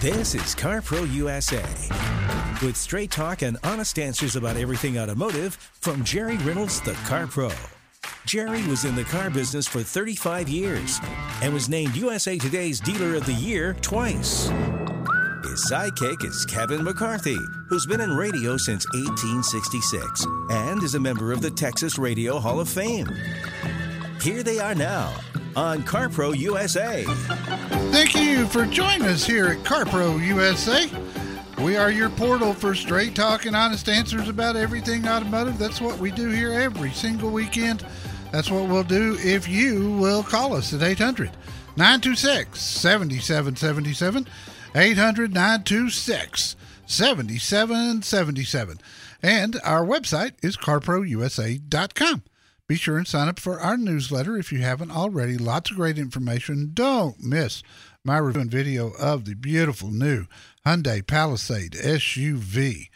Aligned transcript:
This 0.00 0.34
is 0.34 0.54
CarPro 0.54 1.12
USA. 1.12 1.62
With 2.64 2.74
straight 2.74 3.10
talk 3.10 3.42
and 3.42 3.58
honest 3.62 3.98
answers 3.98 4.34
about 4.34 4.56
everything 4.56 4.98
automotive 4.98 5.56
from 5.78 6.02
Jerry 6.04 6.38
Reynolds, 6.38 6.80
the 6.80 6.94
Car 7.04 7.26
Pro. 7.26 7.50
Jerry 8.24 8.66
was 8.66 8.86
in 8.86 8.94
the 8.94 9.04
car 9.04 9.28
business 9.28 9.68
for 9.68 9.82
35 9.82 10.48
years 10.48 10.98
and 11.42 11.52
was 11.52 11.68
named 11.68 11.94
USA 11.96 12.38
Today's 12.38 12.80
Dealer 12.80 13.14
of 13.14 13.26
the 13.26 13.34
Year 13.34 13.74
twice. 13.82 14.48
His 15.42 15.70
sidekick 15.70 16.24
is 16.24 16.46
Kevin 16.46 16.82
McCarthy, 16.82 17.36
who's 17.68 17.84
been 17.84 18.00
in 18.00 18.16
radio 18.16 18.56
since 18.56 18.86
1866 18.94 20.24
and 20.48 20.82
is 20.82 20.94
a 20.94 21.00
member 21.00 21.30
of 21.30 21.42
the 21.42 21.50
Texas 21.50 21.98
Radio 21.98 22.38
Hall 22.38 22.58
of 22.58 22.70
Fame. 22.70 23.06
Here 24.22 24.42
they 24.42 24.60
are 24.60 24.74
now 24.74 25.14
on 25.56 25.82
CarPro 25.82 26.36
USA. 26.36 27.04
Thank 27.92 28.14
you 28.14 28.46
for 28.46 28.66
joining 28.66 29.08
us 29.08 29.24
here 29.24 29.46
at 29.46 29.58
CarPro 29.58 30.24
USA. 30.26 30.88
We 31.62 31.76
are 31.76 31.90
your 31.90 32.08
portal 32.10 32.54
for 32.54 32.74
straight 32.74 33.14
talk 33.14 33.46
and 33.46 33.54
honest 33.54 33.88
answers 33.88 34.28
about 34.28 34.56
everything 34.56 35.06
automotive. 35.06 35.58
That's 35.58 35.80
what 35.80 35.98
we 35.98 36.10
do 36.10 36.28
here 36.28 36.52
every 36.52 36.90
single 36.92 37.30
weekend. 37.30 37.84
That's 38.32 38.50
what 38.50 38.68
we'll 38.68 38.84
do 38.84 39.16
if 39.20 39.48
you 39.48 39.92
will 39.92 40.22
call 40.22 40.54
us 40.54 40.72
at 40.72 40.82
800 40.82 41.30
926 41.76 42.60
7777. 42.60 44.26
800 44.74 45.34
926 45.34 46.56
7777. 46.86 48.78
And 49.22 49.60
our 49.64 49.84
website 49.84 50.32
is 50.42 50.56
carprousa.com. 50.56 52.22
Be 52.70 52.76
sure 52.76 52.98
and 52.98 53.08
sign 53.08 53.26
up 53.26 53.40
for 53.40 53.58
our 53.58 53.76
newsletter 53.76 54.38
if 54.38 54.52
you 54.52 54.60
haven't 54.60 54.92
already. 54.92 55.36
Lots 55.36 55.72
of 55.72 55.76
great 55.76 55.98
information. 55.98 56.70
Don't 56.72 57.20
miss 57.20 57.64
my 58.04 58.16
review 58.18 58.42
and 58.42 58.48
video 58.48 58.92
of 58.92 59.24
the 59.24 59.34
beautiful 59.34 59.90
new 59.90 60.26
Hyundai 60.64 61.04
Palisade 61.04 61.72
SUV. 61.72 62.88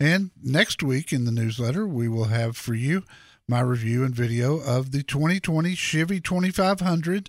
And 0.00 0.30
next 0.42 0.82
week 0.82 1.12
in 1.12 1.26
the 1.26 1.30
newsletter, 1.30 1.86
we 1.86 2.08
will 2.08 2.24
have 2.24 2.56
for 2.56 2.72
you 2.72 3.04
my 3.46 3.60
review 3.60 4.02
and 4.02 4.14
video 4.14 4.60
of 4.60 4.92
the 4.92 5.02
2020 5.02 5.74
Chevy 5.74 6.20
2500 6.20 7.28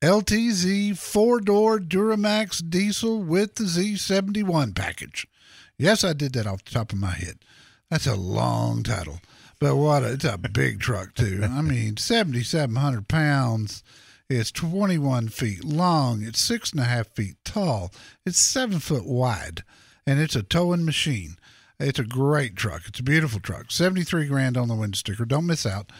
LTZ 0.00 0.96
four 0.96 1.40
door 1.40 1.80
Duramax 1.80 2.62
diesel 2.70 3.24
with 3.24 3.56
the 3.56 3.64
Z71 3.64 4.72
package. 4.72 5.26
Yes, 5.76 6.04
I 6.04 6.12
did 6.12 6.34
that 6.34 6.46
off 6.46 6.64
the 6.64 6.70
top 6.70 6.92
of 6.92 7.00
my 7.00 7.10
head. 7.10 7.40
That's 7.90 8.06
a 8.06 8.14
long 8.14 8.84
title, 8.84 9.18
but 9.60 9.76
what 9.76 10.02
a, 10.02 10.12
it's 10.12 10.24
a 10.24 10.38
big 10.38 10.80
truck 10.80 11.14
too. 11.14 11.40
I 11.50 11.62
mean, 11.62 11.96
7,700 11.96 13.08
pounds. 13.08 13.82
It's 14.30 14.50
21 14.52 15.28
feet 15.28 15.64
long. 15.64 16.22
It's 16.22 16.40
six 16.40 16.72
and 16.72 16.80
a 16.80 16.84
half 16.84 17.08
feet 17.08 17.36
tall. 17.44 17.90
It's 18.26 18.38
seven 18.38 18.78
foot 18.78 19.06
wide, 19.06 19.64
and 20.06 20.20
it's 20.20 20.36
a 20.36 20.42
towing 20.42 20.84
machine. 20.84 21.36
It's 21.80 21.98
a 21.98 22.04
great 22.04 22.54
truck. 22.54 22.82
It's 22.86 23.00
a 23.00 23.04
beautiful 23.04 23.40
truck. 23.40 23.70
73 23.70 24.26
grand 24.26 24.56
on 24.56 24.68
the 24.68 24.74
window 24.74 24.96
sticker. 24.96 25.24
Don't 25.24 25.46
miss 25.46 25.64
out. 25.64 25.90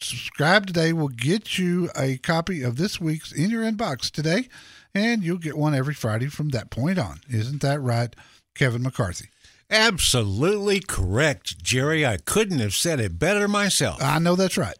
Subscribe 0.00 0.66
today 0.66 0.92
We'll 0.92 1.08
get 1.08 1.58
you 1.58 1.90
a 1.96 2.18
copy 2.18 2.62
of 2.62 2.76
this 2.76 3.00
week's 3.00 3.32
in 3.32 3.50
your 3.50 3.64
inbox 3.64 4.10
today, 4.10 4.48
and 4.94 5.22
you'll 5.24 5.38
get 5.38 5.58
one 5.58 5.74
every 5.74 5.94
Friday 5.94 6.28
from 6.28 6.50
that 6.50 6.70
point 6.70 6.98
on. 6.98 7.20
Isn't 7.28 7.60
that 7.62 7.80
right, 7.80 8.14
Kevin 8.54 8.82
McCarthy? 8.82 9.28
Absolutely 9.70 10.80
correct, 10.80 11.62
Jerry. 11.62 12.06
I 12.06 12.16
couldn't 12.16 12.60
have 12.60 12.74
said 12.74 13.00
it 13.00 13.18
better 13.18 13.46
myself. 13.48 14.02
I 14.02 14.18
know 14.18 14.34
that's 14.34 14.56
right. 14.56 14.78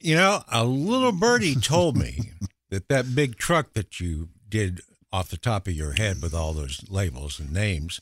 You 0.00 0.14
know, 0.14 0.42
a 0.52 0.64
little 0.64 1.12
birdie 1.12 1.56
told 1.56 1.96
me 1.96 2.18
that 2.70 2.88
that 2.88 3.14
big 3.14 3.36
truck 3.36 3.72
that 3.72 3.98
you 4.00 4.28
did 4.48 4.82
off 5.12 5.30
the 5.30 5.36
top 5.36 5.66
of 5.66 5.74
your 5.74 5.92
head 5.92 6.20
with 6.22 6.34
all 6.34 6.52
those 6.52 6.84
labels 6.88 7.38
and 7.38 7.52
names, 7.52 8.00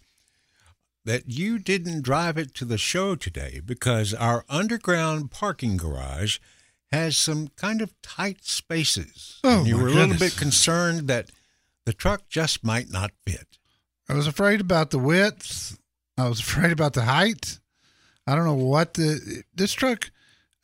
that 1.04 1.28
you 1.28 1.58
didn't 1.58 2.02
drive 2.02 2.38
it 2.38 2.54
to 2.54 2.64
the 2.64 2.78
show 2.78 3.14
today 3.14 3.60
because 3.64 4.14
our 4.14 4.44
underground 4.48 5.30
parking 5.30 5.76
garage 5.76 6.38
has 6.90 7.16
some 7.16 7.48
kind 7.56 7.80
of 7.80 7.92
tight 8.02 8.44
spaces. 8.44 9.40
Oh, 9.44 9.58
and 9.58 9.66
you 9.66 9.76
were 9.76 9.88
a 9.88 9.92
little 9.92 10.08
goodness. 10.08 10.34
bit 10.34 10.40
concerned 10.40 11.08
that 11.08 11.30
the 11.84 11.92
truck 11.92 12.28
just 12.28 12.64
might 12.64 12.90
not 12.90 13.10
fit. 13.26 13.58
I 14.08 14.14
was 14.14 14.26
afraid 14.26 14.60
about 14.60 14.90
the 14.90 14.98
width. 14.98 15.78
I 16.22 16.28
was 16.28 16.40
afraid 16.40 16.72
about 16.72 16.92
the 16.94 17.02
height. 17.04 17.58
I 18.26 18.34
don't 18.34 18.44
know 18.46 18.54
what 18.54 18.94
the 18.94 19.42
this 19.54 19.72
truck. 19.72 20.10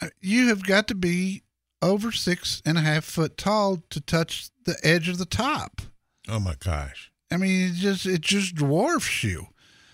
uh, 0.01 0.09
You 0.21 0.49
have 0.49 0.65
got 0.67 0.87
to 0.89 0.95
be 0.95 1.43
over 1.83 2.13
six 2.13 2.63
and 2.65 2.77
a 2.79 2.81
half 2.83 3.05
foot 3.05 3.37
tall 3.37 3.83
to 3.91 4.01
touch 4.01 4.51
the 4.65 4.77
edge 4.83 5.09
of 5.09 5.19
the 5.19 5.25
top. 5.27 5.81
Oh 6.29 6.41
my 6.41 6.55
gosh. 6.59 7.11
I 7.31 7.37
mean, 7.37 7.71
it 7.71 7.75
just 7.75 8.07
it 8.07 8.21
just 8.21 8.55
dwarfs 8.55 9.23
you. 9.25 9.49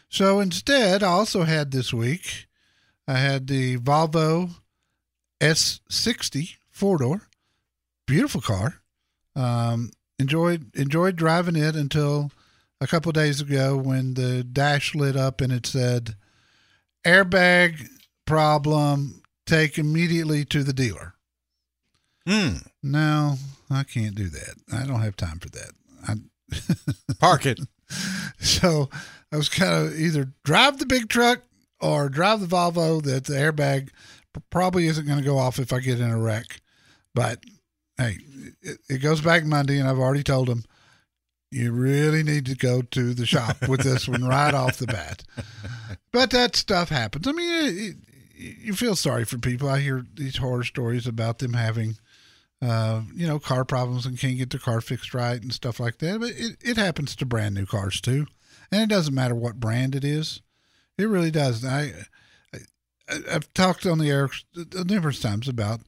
So 0.09 0.41
instead, 0.41 1.03
I 1.03 1.09
also 1.09 1.43
had 1.43 1.71
this 1.71 1.93
week, 1.93 2.47
I 3.09 3.15
had 3.15 3.47
the 3.49 3.79
Volvo 3.79 4.51
S60 5.41 6.57
four 6.71 6.99
door, 6.99 7.23
beautiful 8.07 8.41
car. 8.41 8.81
Um, 9.37 9.91
enjoyed 10.19 10.75
enjoyed 10.77 11.17
driving 11.17 11.57
it 11.57 11.75
until 11.75 12.31
a 12.85 12.87
couple 12.87 13.11
days 13.13 13.41
ago 13.41 13.79
when 13.79 14.13
the 14.13 14.45
dash 14.45 14.95
lit 14.95 15.17
up 15.17 15.41
and 15.41 15.51
it 15.51 15.67
said 15.67 16.17
airbag 17.05 17.89
problem. 18.27 19.23
Take 19.47 19.79
immediately 19.79 20.45
to 20.47 20.63
the 20.63 20.73
dealer. 20.73 21.15
Hmm. 22.27 22.57
No, 22.83 23.37
I 23.71 23.85
can't 23.85 24.15
do 24.15 24.29
that. 24.29 24.55
I 24.73 24.87
don't 24.87 25.03
have 25.03 25.17
time 25.17 25.39
for 25.39 25.49
that. 25.51 25.73
I, 26.07 26.15
Park 27.21 27.47
it. 27.47 27.61
so 28.39 28.89
I 29.33 29.37
was 29.37 29.49
kind 29.49 29.87
of 29.87 29.99
either 29.99 30.33
drive 30.45 30.79
the 30.79 30.87
big 30.87 31.09
truck 31.09 31.41
or 31.81 32.09
drive 32.09 32.41
the 32.41 32.47
Volvo 32.47 33.03
that 33.03 33.25
the 33.25 33.35
airbag 33.35 33.91
probably 34.51 34.87
isn't 34.87 35.07
going 35.07 35.19
to 35.19 35.25
go 35.25 35.39
off 35.39 35.59
if 35.59 35.73
I 35.73 35.81
get 35.81 36.01
in 36.01 36.11
a 36.11 36.19
wreck. 36.19 36.61
But 37.15 37.41
hey, 37.99 38.19
it, 38.63 38.79
it 38.89 38.99
goes 38.99 39.21
back 39.21 39.45
Monday, 39.45 39.79
and 39.79 39.89
I've 39.89 39.99
already 39.99 40.23
told 40.23 40.49
them 40.49 40.65
you 41.55 41.73
really 41.73 42.23
need 42.23 42.47
to 42.47 42.57
go 42.57 42.83
to 42.83 43.15
the 43.15 43.27
shop 43.27 43.69
with 43.69 43.81
this 43.81 44.09
one 44.09 44.25
right 44.25 44.55
off 44.55 44.79
the 44.79 44.87
bat. 44.87 45.23
But 46.13 46.31
that 46.31 46.57
stuff 46.57 46.89
happens. 46.89 47.29
I 47.29 47.33
mean, 47.33 47.49
it, 47.51 47.97
you 48.37 48.75
feel 48.75 48.97
sorry 48.97 49.25
for 49.25 49.39
people. 49.39 49.69
I 49.69 49.81
hear 49.81 50.05
these 50.15 50.37
horror 50.37 50.65
stories 50.65 51.07
about 51.07 51.39
them 51.39 51.55
having 51.55 51.97
uh, 52.63 53.03
you 53.15 53.27
know, 53.27 53.39
car 53.39 53.65
problems 53.65 54.07
and 54.07 54.19
can't 54.19 54.39
get 54.39 54.51
their 54.51 54.61
car 54.61 54.81
fixed 54.81 55.13
right 55.13 55.41
and 55.41 55.53
stuff 55.53 55.79
like 55.79 55.99
that. 55.99 56.21
But 56.21 56.31
it, 56.31 56.57
it 56.61 56.77
happens 56.77 57.15
to 57.17 57.27
brand 57.27 57.55
new 57.55 57.67
cars 57.67 58.01
too. 58.01 58.27
And 58.73 58.83
it 58.83 58.89
doesn't 58.89 59.15
matter 59.15 59.35
what 59.35 59.61
brand 59.61 59.95
it 59.95 60.05
is. 60.05 60.41
It 60.97 61.05
really 61.05 61.31
does. 61.31 61.65
I, 61.65 61.93
I 62.53 62.59
I've 63.31 63.53
talked 63.53 63.85
on 63.87 63.99
the 63.99 64.11
air 64.11 64.31
numerous 64.85 65.21
times 65.21 65.47
about 65.47 65.81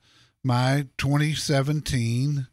my 0.45 0.87
2017 0.99 2.47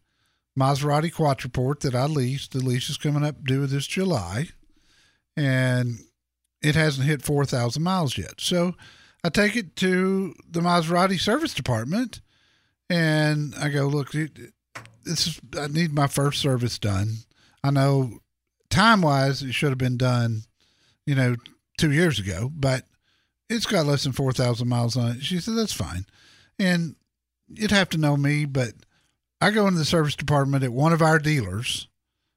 Maserati 0.58 1.12
Quattroporte 1.12 1.82
that 1.82 1.96
I 1.96 2.06
leased. 2.06 2.52
The 2.52 2.60
lease 2.60 2.90
is 2.90 2.98
coming 2.98 3.24
up 3.24 3.44
due 3.44 3.66
this 3.66 3.88
July, 3.88 4.50
and 5.36 6.00
it 6.62 6.76
hasn't 6.76 7.08
hit 7.08 7.22
4,000 7.22 7.82
miles 7.82 8.18
yet. 8.18 8.40
So 8.40 8.76
I 9.24 9.30
take 9.30 9.56
it 9.56 9.76
to 9.78 10.34
the 10.50 10.62
Maserati 10.62 11.20
service 11.20 11.54
department 11.54 12.22
and 12.90 13.56
I 13.60 13.70
go, 13.70 13.88
look, 13.88 14.12
this 14.12 15.28
is 15.28 15.42
I 15.58 15.68
need 15.68 15.94
my 15.94 16.08
first 16.08 16.42
service 16.42 16.78
done. 16.78 17.18
I 17.64 17.72
know 17.72 18.20
time 18.70 19.02
wise 19.02 19.42
it 19.42 19.54
should 19.54 19.70
have 19.70 19.78
been 19.78 19.98
done, 19.98 20.44
you 21.06 21.16
know, 21.16 21.36
two 21.78 21.92
years 21.92 22.20
ago, 22.20 22.52
but 22.54 22.86
it's 23.50 23.66
got 23.66 23.86
less 23.86 24.04
than 24.04 24.14
four 24.14 24.32
thousand 24.32 24.68
miles 24.68 24.98
on 24.98 25.18
it. 25.18 25.24
She 25.24 25.40
said 25.40 25.56
that's 25.56 25.74
fine, 25.74 26.06
and 26.60 26.96
you'd 27.48 27.72
have 27.72 27.90
to 27.90 27.98
know 27.98 28.18
me, 28.18 28.46
but 28.46 28.74
I 29.44 29.52
go 29.52 29.68
into 29.68 29.80
the 29.80 29.86
service 29.86 30.16
department 30.16 30.64
at 30.64 30.72
one 30.72 30.94
of 30.94 31.02
our 31.02 31.20
dealers, 31.20 31.90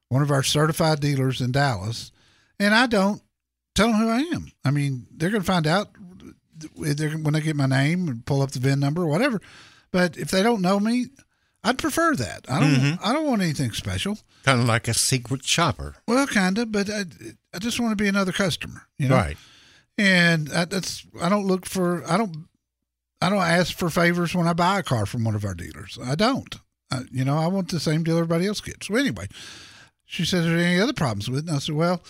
one 0.09 0.21
of 0.21 0.29
our 0.29 0.43
certified 0.43 0.99
dealers 0.99 1.39
in 1.39 1.53
Dallas, 1.53 2.11
and 2.59 2.75
I 2.75 2.85
don't 2.85 3.21
tell 3.75 3.87
them 3.87 3.97
who 3.97 4.09
I 4.09 4.19
am. 4.35 4.51
I 4.65 4.71
mean, 4.71 5.07
they're 5.15 5.29
going 5.29 5.41
to 5.41 5.47
find 5.47 5.65
out 5.65 5.87
when 6.75 6.95
they 7.33 7.41
get 7.41 7.55
my 7.55 7.65
name 7.65 8.09
and 8.09 8.25
pull 8.25 8.41
up 8.41 8.51
the 8.51 8.59
VIN 8.59 8.81
number 8.81 9.03
or 9.03 9.07
whatever. 9.07 9.39
But 9.91 10.17
if 10.17 10.31
they 10.31 10.43
don't 10.43 10.61
know 10.61 10.81
me, 10.81 11.05
I'd 11.63 11.77
prefer 11.77 12.13
that. 12.15 12.45
I 12.49 12.59
don't. 12.59 12.71
Mm-hmm. 12.71 13.05
I 13.05 13.13
don't 13.13 13.25
want 13.25 13.41
anything 13.41 13.71
special. 13.71 14.17
Kind 14.43 14.59
of 14.59 14.67
like 14.67 14.89
a 14.89 14.93
secret 14.93 15.45
shopper. 15.45 15.95
Well, 16.09 16.27
kind 16.27 16.57
of, 16.57 16.73
but 16.73 16.89
I, 16.89 17.05
I 17.53 17.59
just 17.59 17.79
want 17.79 17.97
to 17.97 18.03
be 18.03 18.09
another 18.09 18.33
customer. 18.33 18.81
You 18.97 19.07
know? 19.07 19.15
Right. 19.15 19.37
And 19.97 20.51
I, 20.51 20.65
that's 20.65 21.07
I 21.21 21.29
don't 21.29 21.47
look 21.47 21.65
for 21.65 22.03
I 22.05 22.17
don't 22.17 22.47
I 23.21 23.29
don't 23.29 23.39
ask 23.39 23.77
for 23.77 23.89
favors 23.89 24.35
when 24.35 24.47
I 24.47 24.53
buy 24.53 24.79
a 24.79 24.83
car 24.83 25.05
from 25.05 25.23
one 25.23 25.35
of 25.35 25.45
our 25.45 25.55
dealers. 25.55 25.97
I 26.03 26.15
don't. 26.15 26.53
I, 26.91 27.01
you 27.11 27.25
know, 27.25 27.37
I 27.37 27.47
want 27.47 27.69
the 27.69 27.79
same 27.79 28.03
deal 28.03 28.17
everybody 28.17 28.47
else 28.47 28.61
gets. 28.61 28.87
So 28.87 28.95
anyway, 28.95 29.27
she 30.05 30.25
said, 30.25 30.45
"Are 30.45 30.49
there 30.49 30.57
any 30.59 30.79
other 30.79 30.93
problems 30.93 31.29
with 31.29 31.39
it?" 31.39 31.47
And 31.47 31.55
I 31.55 31.59
said, 31.59 31.75
"Well, 31.75 32.01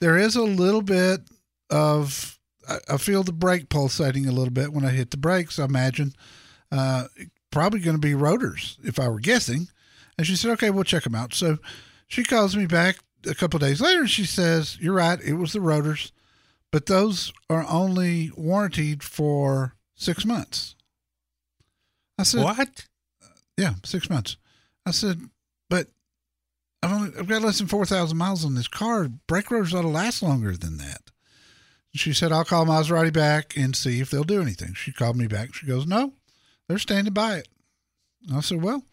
there 0.00 0.16
is 0.16 0.36
a 0.36 0.42
little 0.42 0.82
bit 0.82 1.22
of 1.68 2.38
I, 2.68 2.78
I 2.90 2.96
feel 2.96 3.22
the 3.22 3.32
brake 3.32 3.68
pulsating 3.68 4.26
a 4.26 4.32
little 4.32 4.52
bit 4.52 4.72
when 4.72 4.84
I 4.84 4.90
hit 4.90 5.10
the 5.10 5.16
brakes. 5.16 5.58
I 5.58 5.64
imagine 5.64 6.14
uh, 6.70 7.04
probably 7.50 7.80
going 7.80 7.96
to 7.96 8.00
be 8.00 8.14
rotors 8.14 8.78
if 8.84 8.98
I 8.98 9.08
were 9.08 9.20
guessing." 9.20 9.68
And 10.16 10.26
she 10.26 10.36
said, 10.36 10.52
"Okay, 10.52 10.70
we'll 10.70 10.84
check 10.84 11.04
them 11.04 11.14
out." 11.14 11.34
So 11.34 11.58
she 12.06 12.22
calls 12.22 12.56
me 12.56 12.66
back 12.66 12.98
a 13.26 13.34
couple 13.34 13.58
days 13.58 13.80
later 13.80 14.00
and 14.00 14.10
she 14.10 14.24
says, 14.24 14.78
"You're 14.80 14.94
right. 14.94 15.20
It 15.20 15.34
was 15.34 15.52
the 15.52 15.60
rotors, 15.60 16.12
but 16.70 16.86
those 16.86 17.32
are 17.48 17.66
only 17.68 18.30
warranted 18.36 19.02
for 19.02 19.74
six 19.96 20.24
months." 20.24 20.76
I 22.20 22.22
said, 22.22 22.44
What? 22.44 22.86
Yeah, 23.60 23.74
six 23.84 24.08
months. 24.08 24.36
I 24.86 24.90
said, 24.90 25.20
but 25.68 25.88
I've 26.82 26.92
only 26.92 27.10
I've 27.18 27.28
got 27.28 27.42
less 27.42 27.58
than 27.58 27.68
four 27.68 27.86
thousand 27.86 28.18
miles 28.18 28.44
on 28.44 28.54
this 28.54 28.68
car. 28.68 29.08
Brake 29.26 29.50
rotors 29.50 29.74
ought 29.74 29.82
to 29.82 29.88
last 29.88 30.22
longer 30.22 30.56
than 30.56 30.78
that. 30.78 31.02
She 31.92 32.12
said, 32.12 32.30
I'll 32.30 32.44
call 32.44 32.66
Maserati 32.66 33.12
back 33.12 33.56
and 33.56 33.74
see 33.74 34.00
if 34.00 34.10
they'll 34.10 34.22
do 34.22 34.40
anything. 34.40 34.74
She 34.74 34.92
called 34.92 35.16
me 35.16 35.26
back. 35.26 35.54
She 35.54 35.66
goes, 35.66 35.86
No, 35.86 36.12
they're 36.68 36.78
standing 36.78 37.12
by 37.12 37.36
it. 37.36 37.48
And 38.28 38.36
I 38.36 38.40
said, 38.40 38.62
Well, 38.62 38.84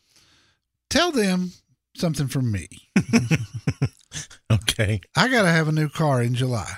tell 0.90 1.12
them 1.12 1.52
something 1.96 2.28
from 2.28 2.52
me. 2.52 2.68
Okay. 4.80 5.02
I 5.16 5.30
got 5.30 5.42
to 5.44 5.50
have 5.50 5.68
a 5.68 5.74
new 5.74 5.90
car 5.90 6.22
in 6.22 6.36
July. 6.36 6.72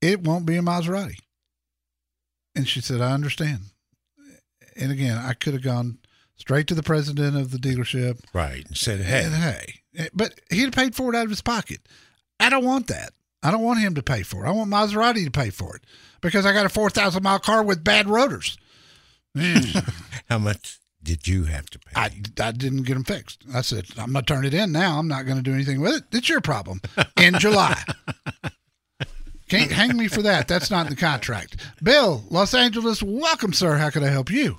It 0.00 0.22
won't 0.22 0.46
be 0.46 0.56
a 0.56 0.62
Maserati. 0.62 1.18
And 2.54 2.68
she 2.68 2.80
said, 2.80 3.00
I 3.00 3.12
understand. 3.12 3.60
And 4.78 4.92
again, 4.92 5.16
I 5.16 5.32
could 5.32 5.54
have 5.54 5.62
gone 5.62 5.98
straight 6.36 6.66
to 6.68 6.74
the 6.74 6.82
president 6.82 7.36
of 7.36 7.50
the 7.50 7.58
dealership 7.58 8.20
Right. 8.32 8.66
And 8.66 8.76
said, 8.76 9.00
and 9.00 9.34
hey, 9.34 9.80
hey, 9.92 10.08
but 10.14 10.38
he'd 10.50 10.64
have 10.64 10.72
paid 10.72 10.94
for 10.94 11.12
it 11.12 11.16
out 11.16 11.24
of 11.24 11.30
his 11.30 11.42
pocket. 11.42 11.80
I 12.38 12.50
don't 12.50 12.64
want 12.64 12.86
that. 12.88 13.12
I 13.42 13.50
don't 13.50 13.62
want 13.62 13.80
him 13.80 13.94
to 13.94 14.02
pay 14.02 14.22
for 14.22 14.44
it. 14.44 14.48
I 14.48 14.52
want 14.52 14.70
Maserati 14.70 15.24
to 15.24 15.30
pay 15.30 15.50
for 15.50 15.76
it 15.76 15.82
because 16.20 16.44
I 16.44 16.52
got 16.52 16.66
a 16.66 16.70
4,000 16.70 17.22
mile 17.22 17.38
car 17.38 17.62
with 17.62 17.84
bad 17.84 18.08
rotors. 18.08 18.58
how 20.28 20.38
much 20.38 20.80
did 21.02 21.28
you 21.28 21.44
have 21.44 21.70
to 21.70 21.78
pay? 21.78 21.92
I, 21.94 22.10
I 22.40 22.52
didn't 22.52 22.82
get 22.82 22.94
them 22.94 23.04
fixed. 23.04 23.44
I 23.54 23.60
said, 23.60 23.86
I'm 23.98 24.12
going 24.12 24.24
to 24.24 24.34
turn 24.34 24.44
it 24.44 24.54
in 24.54 24.72
now. 24.72 24.98
I'm 24.98 25.08
not 25.08 25.26
going 25.26 25.36
to 25.36 25.42
do 25.42 25.54
anything 25.54 25.80
with 25.80 25.94
it. 25.94 26.04
It's 26.12 26.28
your 26.28 26.40
problem 26.40 26.80
in 27.16 27.34
July. 27.38 27.80
Can't 29.48 29.70
hang 29.70 29.96
me 29.96 30.08
for 30.08 30.22
that. 30.22 30.48
That's 30.48 30.70
not 30.70 30.86
in 30.86 30.90
the 30.90 31.00
contract. 31.00 31.56
Bill, 31.82 32.24
Los 32.30 32.52
Angeles, 32.52 33.02
welcome, 33.02 33.52
sir. 33.52 33.76
How 33.76 33.90
can 33.90 34.02
I 34.02 34.08
help 34.08 34.30
you? 34.30 34.58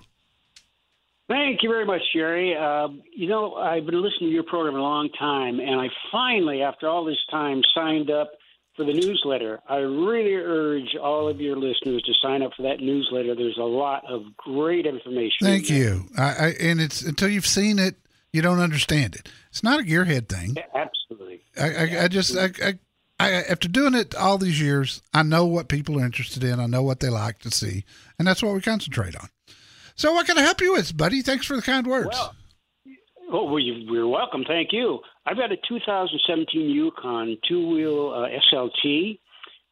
Thank 1.29 1.61
you 1.61 1.69
very 1.69 1.85
much, 1.85 2.01
Jerry. 2.13 2.55
Uh, 2.55 2.87
you 3.13 3.27
know, 3.27 3.55
I've 3.55 3.85
been 3.85 4.01
listening 4.01 4.29
to 4.29 4.33
your 4.33 4.43
program 4.43 4.75
a 4.75 4.81
long 4.81 5.09
time, 5.19 5.59
and 5.59 5.79
I 5.79 5.87
finally, 6.11 6.61
after 6.61 6.87
all 6.87 7.03
this 7.03 7.17
time, 7.29 7.61
signed 7.75 8.09
up 8.09 8.31
for 8.77 8.85
the 8.85 8.93
newsletter. 8.93 9.59
I 9.67 9.77
really 9.77 10.35
urge 10.35 10.95
all 10.95 11.27
of 11.27 11.41
your 11.41 11.57
listeners 11.57 12.01
to 12.03 12.13
sign 12.21 12.43
up 12.43 12.51
for 12.55 12.61
that 12.63 12.79
newsletter. 12.79 13.35
There's 13.35 13.57
a 13.57 13.63
lot 13.63 14.05
of 14.07 14.23
great 14.37 14.85
information. 14.85 15.37
Thank 15.41 15.69
you. 15.69 16.05
I, 16.17 16.23
I, 16.23 16.53
and 16.61 16.79
it's 16.79 17.01
until 17.01 17.27
you've 17.27 17.47
seen 17.47 17.79
it, 17.79 17.95
you 18.31 18.41
don't 18.41 18.59
understand 18.59 19.15
it. 19.15 19.29
It's 19.49 19.63
not 19.63 19.79
a 19.79 19.83
gearhead 19.83 20.29
thing. 20.29 20.55
Absolutely. 20.73 21.41
I, 21.59 21.73
I, 21.73 22.03
I 22.03 22.07
just, 22.07 22.37
I, 22.37 22.51
I, 22.63 22.79
I, 23.19 23.31
after 23.31 23.67
doing 23.67 23.95
it 23.95 24.15
all 24.15 24.37
these 24.37 24.61
years, 24.61 25.01
I 25.13 25.23
know 25.23 25.45
what 25.45 25.67
people 25.67 25.99
are 25.99 26.05
interested 26.05 26.43
in. 26.43 26.59
I 26.59 26.67
know 26.67 26.83
what 26.83 26.99
they 26.99 27.09
like 27.09 27.39
to 27.39 27.51
see, 27.51 27.83
and 28.19 28.27
that's 28.27 28.43
what 28.43 28.53
we 28.53 28.61
concentrate 28.61 29.15
on. 29.15 29.27
So, 29.97 30.13
what 30.13 30.27
can 30.27 30.37
I 30.37 30.41
help 30.41 30.61
you 30.61 30.73
with, 30.73 30.95
buddy? 30.95 31.21
Thanks 31.21 31.45
for 31.45 31.55
the 31.55 31.61
kind 31.61 31.85
words. 31.85 32.09
Well, 32.11 32.35
Oh, 33.29 33.43
well, 33.43 33.59
you, 33.59 33.73
you're 33.73 34.07
welcome. 34.07 34.45
Thank 34.47 34.69
you. 34.71 34.99
I've 35.25 35.35
got 35.35 35.51
a 35.51 35.57
2017 35.67 36.69
Yukon 36.69 37.37
two-wheel 37.47 38.13
uh, 38.15 38.55
SLT. 38.55 39.19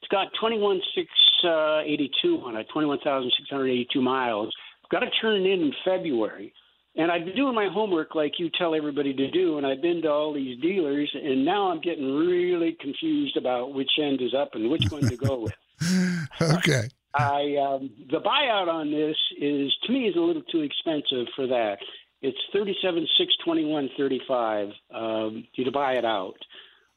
It's 0.02 0.10
got 0.12 0.28
21,682 0.40 2.42
on 2.46 2.58
it, 2.58 2.68
21,682 2.74 4.02
miles. 4.02 4.54
I've 4.84 4.90
got 4.90 5.00
to 5.00 5.10
turn 5.22 5.42
it 5.42 5.50
in 5.50 5.62
in 5.62 5.74
February. 5.86 6.54
And 6.98 7.12
I've 7.12 7.26
been 7.26 7.36
doing 7.36 7.56
my 7.56 7.70
homework 7.72 8.14
like 8.14 8.34
you 8.40 8.50
tell 8.58 8.76
everybody 8.76 9.14
to 9.14 9.32
do, 9.32 9.58
and 9.58 9.66
I've 9.66 9.82
been 9.82 10.02
to 10.02 10.10
all 10.10 10.34
these 10.34 10.60
dealers, 10.62 11.10
and 11.14 11.46
now 11.46 11.72
I'm 11.72 11.82
getting 11.82 12.14
really 12.14 12.78
confused 12.80 13.38
about 13.38 13.74
which 13.74 13.92
end 14.02 14.22
is 14.22 14.34
up 14.34 14.50
and 14.54 14.70
which 14.70 14.84
one 14.90 15.02
to 15.02 15.18
go 15.18 15.40
with. 15.40 15.54
okay. 16.42 16.90
I 17.16 17.56
um, 17.56 17.90
the 18.12 18.20
buyout 18.20 18.68
on 18.68 18.92
this 18.92 19.16
is 19.40 19.74
to 19.84 19.92
me 19.92 20.08
is 20.08 20.16
a 20.16 20.20
little 20.20 20.42
too 20.44 20.62
expensive 20.62 21.28
for 21.36 21.48
that. 21.48 21.78
It's 22.22 22.38
thirty 22.52 22.76
seven 22.82 23.08
six 23.18 23.34
twenty 23.44 23.64
one 23.66 23.90
thirty 23.98 24.20
five 24.28 24.70
um, 24.94 25.48
to 25.56 25.72
buy 25.72 25.94
it 25.94 26.06
out. 26.06 26.38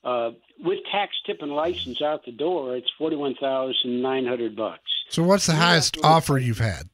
Uh, 0.05 0.31
with 0.61 0.79
tax, 0.91 1.15
tip, 1.27 1.39
and 1.41 1.53
license 1.53 2.03
out 2.03 2.25
the 2.25 2.33
door, 2.33 2.77
it's 2.77 2.91
forty 2.99 3.17
one 3.17 3.35
thousand 3.41 4.03
nine 4.03 4.27
hundred 4.27 4.57
bucks. 4.57 4.91
So, 5.09 5.23
what's 5.23 5.47
the 5.47 5.55
highest 5.55 5.99
offer 6.03 6.39
you've 6.39 6.59
had? 6.59 6.89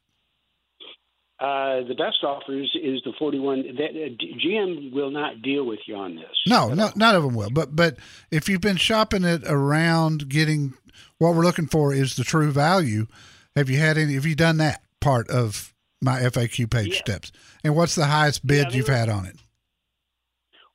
Uh, 1.39 1.83
the 1.87 1.95
best 1.97 2.23
offers 2.23 2.71
is 2.81 3.01
the 3.05 3.13
forty 3.19 3.39
one. 3.39 3.63
That 3.77 3.91
uh, 3.91 4.09
GM 4.45 4.93
will 4.93 5.11
not 5.11 5.41
deal 5.41 5.65
with 5.65 5.79
you 5.87 5.95
on 5.95 6.15
this. 6.15 6.35
No, 6.47 6.73
no, 6.73 6.91
none 6.95 7.15
of 7.15 7.23
them 7.23 7.35
will. 7.35 7.49
But 7.49 7.75
but 7.75 7.97
if 8.31 8.47
you've 8.47 8.61
been 8.61 8.77
shopping 8.77 9.23
it 9.23 9.43
around, 9.45 10.29
getting 10.29 10.75
what 11.19 11.35
we're 11.35 11.43
looking 11.43 11.67
for 11.67 11.93
is 11.93 12.15
the 12.15 12.23
true 12.23 12.51
value. 12.51 13.07
Have 13.55 13.69
you 13.69 13.77
had 13.79 13.97
any? 13.97 14.13
Have 14.15 14.25
you 14.25 14.35
done 14.35 14.57
that 14.57 14.81
part 14.99 15.29
of 15.29 15.73
my 16.01 16.19
FAQ 16.21 16.69
page 16.69 16.93
Yeah. 16.93 16.99
steps? 16.99 17.31
And 17.63 17.75
what's 17.75 17.95
the 17.95 18.05
highest 18.05 18.45
bid 18.45 18.71
Yeah, 18.71 18.77
you've 18.77 18.87
had 18.87 19.09
on 19.09 19.25
it? 19.25 19.37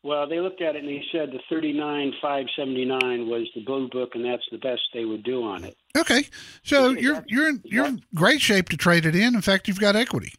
Well, 0.02 0.26
they 0.26 0.40
looked 0.40 0.62
at 0.62 0.76
it 0.76 0.78
and 0.82 0.88
they 0.88 1.04
said 1.12 1.30
the 1.30 1.40
thirty 1.50 1.74
nine 1.74 2.14
five 2.22 2.46
seventy 2.56 2.86
nine 2.86 3.28
was 3.28 3.48
the 3.54 3.62
blue 3.62 3.88
book, 3.88 4.14
and 4.14 4.24
that's 4.24 4.46
the 4.50 4.56
best 4.56 4.80
they 4.94 5.04
would 5.04 5.22
do 5.22 5.42
on 5.42 5.64
it. 5.64 5.76
Okay, 5.96 6.24
so 6.62 6.90
Yeah, 6.90 7.00
you're 7.00 7.24
you're 7.28 7.48
in, 7.48 7.62
you're 7.64 7.86
in 7.86 8.02
great 8.14 8.40
shape 8.40 8.70
to 8.70 8.78
trade 8.78 9.04
it 9.04 9.14
in. 9.14 9.34
In 9.34 9.42
fact, 9.42 9.68
you've 9.68 9.78
got 9.80 9.96
equity. 9.96 10.32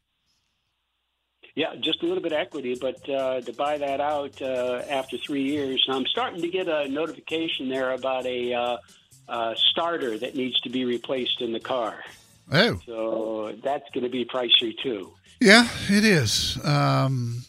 Yeah, 1.54 1.76
just 1.82 2.02
a 2.02 2.06
little 2.08 2.24
bit 2.24 2.32
of 2.32 2.40
equity, 2.40 2.76
but 2.80 3.08
uh, 3.10 3.42
to 3.42 3.52
buy 3.54 3.78
that 3.78 4.00
out 4.00 4.42
uh, 4.42 4.84
after 4.90 5.18
three 5.18 5.44
years, 5.44 5.86
I'm 5.90 6.06
starting 6.06 6.42
to 6.42 6.48
get 6.48 6.68
a 6.70 6.88
notification 6.88 7.68
there 7.70 7.92
about 7.92 8.26
a 8.26 8.54
uh, 8.54 8.78
uh, 9.32 9.56
starter 9.72 10.18
that 10.20 10.36
needs 10.36 10.60
to 10.62 10.70
be 10.70 10.86
replaced 10.86 11.42
in 11.42 11.52
the 11.54 11.60
car. 11.60 12.04
Oh, 12.52 12.80
So 12.86 13.56
that's 13.64 13.90
going 13.94 14.04
to 14.04 14.10
be 14.10 14.26
pricey 14.26 14.78
too. 14.78 15.12
yeah, 15.40 15.68
it 15.90 16.04
is. 16.04 16.60
Um, 16.66 17.44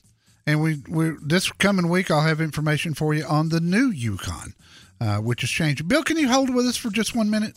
and 0.47 0.63
we 0.63 0.81
we 0.89 1.11
this 1.23 1.51
coming 1.53 1.89
week 1.89 2.11
I'll 2.11 2.23
have 2.23 2.41
information 2.41 2.95
for 2.95 3.13
you 3.15 3.25
on 3.25 3.49
the 3.51 3.61
new 3.61 3.91
Yukon, 3.91 4.55
uh, 5.01 5.19
which 5.19 5.43
is 5.45 5.51
changing. 5.51 5.87
Bill, 5.89 6.03
can 6.05 6.17
you 6.17 6.29
hold 6.29 6.55
with 6.55 6.67
us 6.67 6.77
for 6.77 6.91
just 6.91 7.15
one 7.17 7.29
minute? 7.31 7.55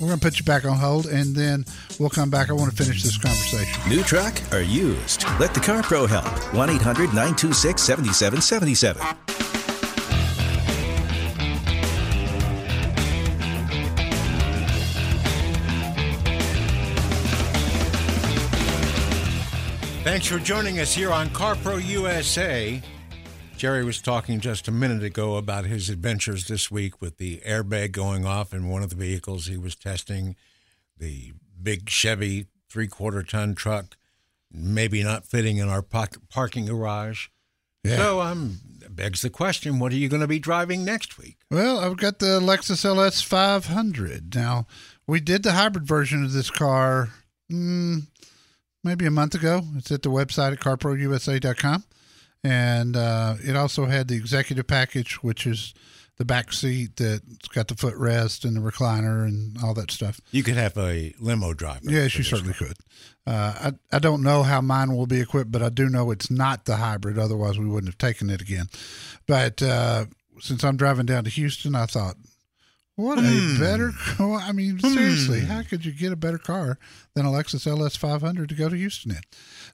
We're 0.00 0.06
going 0.08 0.18
to 0.18 0.24
put 0.26 0.38
you 0.38 0.46
back 0.46 0.64
on 0.64 0.78
hold, 0.78 1.06
and 1.06 1.36
then 1.36 1.64
we'll 1.98 2.08
come 2.08 2.30
back. 2.30 2.48
I 2.48 2.54
want 2.54 2.70
to 2.74 2.76
finish 2.84 3.02
this 3.02 3.18
conversation. 3.18 3.88
New 3.90 4.02
truck 4.02 4.32
or 4.50 4.60
used? 4.60 5.24
Let 5.38 5.52
the 5.52 5.60
Car 5.60 5.82
Pro 5.82 6.06
help. 6.06 6.26
1 6.54 6.70
800 6.70 7.06
926 7.08 7.82
7777. 7.82 9.39
Thanks 20.10 20.26
for 20.26 20.40
joining 20.40 20.80
us 20.80 20.92
here 20.92 21.12
on 21.12 21.28
CarPro 21.28 21.80
USA. 21.86 22.82
Jerry 23.56 23.84
was 23.84 24.02
talking 24.02 24.40
just 24.40 24.66
a 24.66 24.72
minute 24.72 25.04
ago 25.04 25.36
about 25.36 25.66
his 25.66 25.88
adventures 25.88 26.48
this 26.48 26.68
week 26.68 27.00
with 27.00 27.18
the 27.18 27.40
airbag 27.46 27.92
going 27.92 28.26
off 28.26 28.52
in 28.52 28.68
one 28.68 28.82
of 28.82 28.90
the 28.90 28.96
vehicles 28.96 29.46
he 29.46 29.56
was 29.56 29.76
testing, 29.76 30.34
the 30.98 31.32
big 31.62 31.88
Chevy 31.88 32.46
three 32.68 32.88
quarter 32.88 33.22
ton 33.22 33.54
truck 33.54 33.96
maybe 34.50 35.04
not 35.04 35.26
fitting 35.26 35.58
in 35.58 35.68
our 35.68 35.80
park, 35.80 36.16
parking 36.28 36.66
garage. 36.66 37.28
Yeah. 37.84 37.98
So 37.98 38.20
um, 38.20 38.58
begs 38.90 39.22
the 39.22 39.30
question: 39.30 39.78
What 39.78 39.92
are 39.92 39.96
you 39.96 40.08
going 40.08 40.22
to 40.22 40.26
be 40.26 40.40
driving 40.40 40.84
next 40.84 41.18
week? 41.18 41.36
Well, 41.52 41.78
I've 41.78 41.96
got 41.96 42.18
the 42.18 42.40
Lexus 42.40 42.84
LS 42.84 43.22
500. 43.22 44.34
Now, 44.34 44.66
we 45.06 45.20
did 45.20 45.44
the 45.44 45.52
hybrid 45.52 45.86
version 45.86 46.24
of 46.24 46.32
this 46.32 46.50
car 46.50 47.10
mm, 47.48 48.08
maybe 48.82 49.06
a 49.06 49.10
month 49.10 49.34
ago. 49.34 49.62
It's 49.76 49.90
at 49.90 50.02
the 50.02 50.10
website 50.10 50.52
at 50.52 50.60
carprousa.com. 50.60 51.84
And 52.42 52.96
uh, 52.96 53.34
it 53.42 53.54
also 53.56 53.86
had 53.86 54.08
the 54.08 54.16
executive 54.16 54.66
package, 54.66 55.22
which 55.22 55.46
is 55.46 55.74
the 56.16 56.24
back 56.24 56.52
seat 56.52 56.96
that's 56.96 57.48
got 57.48 57.68
the 57.68 57.74
footrest 57.74 58.44
and 58.44 58.56
the 58.56 58.60
recliner 58.60 59.24
and 59.24 59.56
all 59.62 59.74
that 59.74 59.90
stuff. 59.90 60.20
You 60.32 60.42
could 60.42 60.56
have 60.56 60.76
a 60.76 61.14
limo 61.18 61.54
driver. 61.54 61.80
Yes, 61.82 62.16
you 62.16 62.24
certainly 62.24 62.54
car. 62.54 62.68
could. 62.68 62.76
Uh, 63.26 63.72
I, 63.92 63.96
I 63.96 63.98
don't 63.98 64.22
know 64.22 64.42
how 64.42 64.60
mine 64.60 64.96
will 64.96 65.06
be 65.06 65.20
equipped, 65.20 65.52
but 65.52 65.62
I 65.62 65.68
do 65.68 65.88
know 65.88 66.10
it's 66.10 66.30
not 66.30 66.64
the 66.64 66.76
hybrid. 66.76 67.18
Otherwise, 67.18 67.58
we 67.58 67.66
wouldn't 67.66 67.88
have 67.92 67.98
taken 67.98 68.28
it 68.28 68.40
again. 68.40 68.66
But 69.26 69.62
uh, 69.62 70.06
since 70.40 70.64
I'm 70.64 70.76
driving 70.76 71.06
down 71.06 71.24
to 71.24 71.30
Houston, 71.30 71.74
I 71.74 71.86
thought, 71.86 72.16
what 73.00 73.18
a 73.18 73.56
better 73.58 73.92
car. 73.98 74.36
I 74.40 74.52
mean, 74.52 74.78
seriously, 74.78 75.40
how 75.40 75.62
could 75.62 75.84
you 75.84 75.92
get 75.92 76.12
a 76.12 76.16
better 76.16 76.38
car 76.38 76.78
than 77.14 77.26
a 77.26 77.30
Lexus 77.30 77.66
LS 77.66 77.96
500 77.96 78.48
to 78.48 78.54
go 78.54 78.68
to 78.68 78.76
Houston 78.76 79.12
in? 79.12 79.20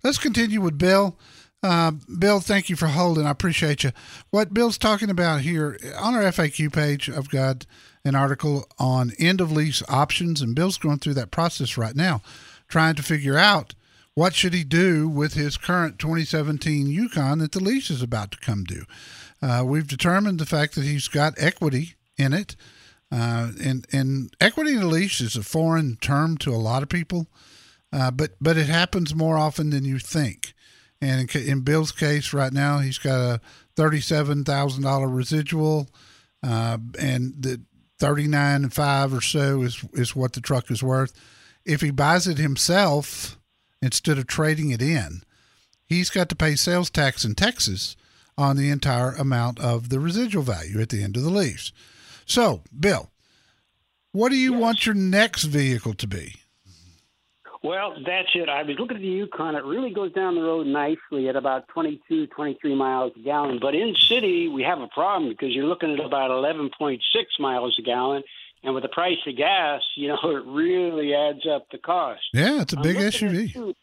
Let's 0.03 0.19
continue 0.19 0.61
with 0.61 0.79
Bill. 0.79 1.19
Uh, 1.63 1.93
Bill, 2.19 2.41
thank 2.41 2.69
you 2.69 2.77
for 2.77 2.87
holding. 2.87 3.27
I 3.27 3.31
appreciate 3.31 3.83
you. 3.83 3.91
What 4.31 4.55
Bill's 4.55 4.79
talking 4.79 5.11
about 5.11 5.41
here 5.41 5.79
on 5.99 6.15
our 6.15 6.23
FAQ 6.23 6.73
page, 6.73 7.11
I've 7.11 7.31
got 7.31 7.67
an 8.05 8.15
article 8.15 8.67
on 8.79 9.13
end 9.19 9.41
of 9.41 9.51
lease 9.51 9.83
options, 9.89 10.41
and 10.41 10.55
Bill's 10.55 10.79
going 10.79 10.99
through 10.99 11.15
that 11.15 11.31
process 11.33 11.77
right 11.77 11.97
now, 11.97 12.23
trying 12.69 12.95
to 12.95 13.03
figure 13.03 13.37
out 13.37 13.75
what 14.15 14.35
should 14.35 14.55
he 14.55 14.65
do 14.65 15.09
with 15.09 15.35
his 15.35 15.57
current 15.57 15.99
2017 15.99 16.87
Yukon 16.87 17.39
that 17.39 17.53
the 17.53 17.63
lease 17.63 17.91
is 17.91 18.01
about 18.01 18.31
to 18.31 18.39
come 18.39 18.65
due. 18.65 18.85
Uh, 19.43 19.63
we've 19.65 19.89
determined 19.89 20.39
the 20.39 20.47
fact 20.47 20.75
that 20.75 20.85
he's 20.85 21.09
got 21.09 21.35
equity 21.37 21.97
in 22.17 22.33
it, 22.33 22.57
uh, 23.13 23.53
and 23.63 23.87
and 23.93 24.35
equity 24.41 24.73
in 24.75 24.83
a 24.83 24.87
lease 24.87 25.21
is 25.21 25.37
a 25.37 25.43
foreign 25.43 25.97
term 25.97 26.37
to 26.39 26.51
a 26.51 26.57
lot 26.57 26.83
of 26.83 26.89
people, 26.89 27.27
uh, 27.93 28.11
but 28.11 28.33
but 28.41 28.57
it 28.57 28.69
happens 28.69 29.15
more 29.15 29.39
often 29.39 29.71
than 29.71 29.85
you 29.85 29.99
think. 29.99 30.55
And 31.01 31.35
in, 31.35 31.49
in 31.49 31.61
Bill's 31.61 31.93
case, 31.93 32.33
right 32.33 32.53
now, 32.53 32.79
he's 32.79 32.99
got 32.99 33.19
a 33.19 33.41
thirty-seven 33.77 34.45
thousand 34.45 34.83
dollar 34.83 35.09
residual, 35.09 35.89
uh, 36.43 36.79
and 36.99 37.35
the 37.39 37.61
thirty-nine 37.99 38.65
and 38.65 38.73
five 38.73 39.13
or 39.13 39.21
so 39.21 39.63
is 39.63 39.85
is 39.93 40.17
what 40.17 40.33
the 40.33 40.41
truck 40.41 40.71
is 40.71 40.83
worth. 40.83 41.13
If 41.65 41.81
he 41.81 41.91
buys 41.91 42.27
it 42.27 42.39
himself 42.39 43.39
instead 43.83 44.19
of 44.19 44.27
trading 44.27 44.71
it 44.71 44.83
in, 44.83 45.23
he's 45.85 46.11
got 46.11 46.29
to 46.31 46.37
pay 46.37 46.57
sales 46.57 46.91
tax 46.91 47.25
in 47.25 47.35
Texas 47.35 47.97
on 48.39 48.57
the 48.57 48.71
entire 48.71 49.13
amount 49.13 49.61
of 49.61 49.89
the 49.89 50.01
residual 50.01 50.43
value 50.43 50.81
at 50.81 50.89
the 50.89 51.03
end 51.03 51.17
of 51.17 51.23
the 51.23 51.31
lease. 51.31 51.73
So, 52.27 52.63
Bill, 52.79 53.11
what 54.13 54.31
do 54.31 54.37
you 54.37 54.53
want 54.53 54.85
your 54.85 54.95
next 54.95 55.45
vehicle 55.45 55.95
to 55.95 56.07
be? 56.07 56.35
Well, 57.63 57.95
that's 58.07 58.29
it. 58.35 58.49
I 58.49 58.63
was 58.63 58.77
looking 58.79 58.97
at 58.97 59.01
the 59.03 59.09
Yukon. 59.09 59.57
It 59.57 59.65
really 59.65 59.93
goes 59.93 60.13
down 60.13 60.35
the 60.37 60.43
road 60.43 60.67
nicely 60.67 61.29
at 61.29 61.35
about 61.37 61.67
22, 61.69 62.29
23 62.29 62.75
miles 62.77 63.13
a 63.17 63.21
gallon. 63.21 63.59
But 63.61 63.75
in 63.75 63.95
city, 64.09 64.47
we 64.49 64.63
have 64.63 64.81
a 64.81 64.87
problem 64.89 65.31
because 65.31 65.51
you're 65.53 65.65
looking 65.67 65.93
at 65.93 66.05
about 66.05 66.31
11.6 66.31 67.01
miles 67.41 67.77
a 67.79 67.83
gallon. 67.83 68.23
And 68.63 68.75
with 68.75 68.83
the 68.83 68.89
price 68.89 69.17
of 69.27 69.37
gas, 69.37 69.83
you 69.97 70.09
know, 70.09 70.19
it 70.25 70.45
really 70.47 71.15
adds 71.15 71.47
up 71.47 71.67
the 71.73 71.79
cost. 71.79 72.21
Yeah, 72.33 72.63
it's 72.63 72.73
a 72.73 72.77
big 72.77 72.97
SUV. 72.97 73.53
two- 73.53 73.75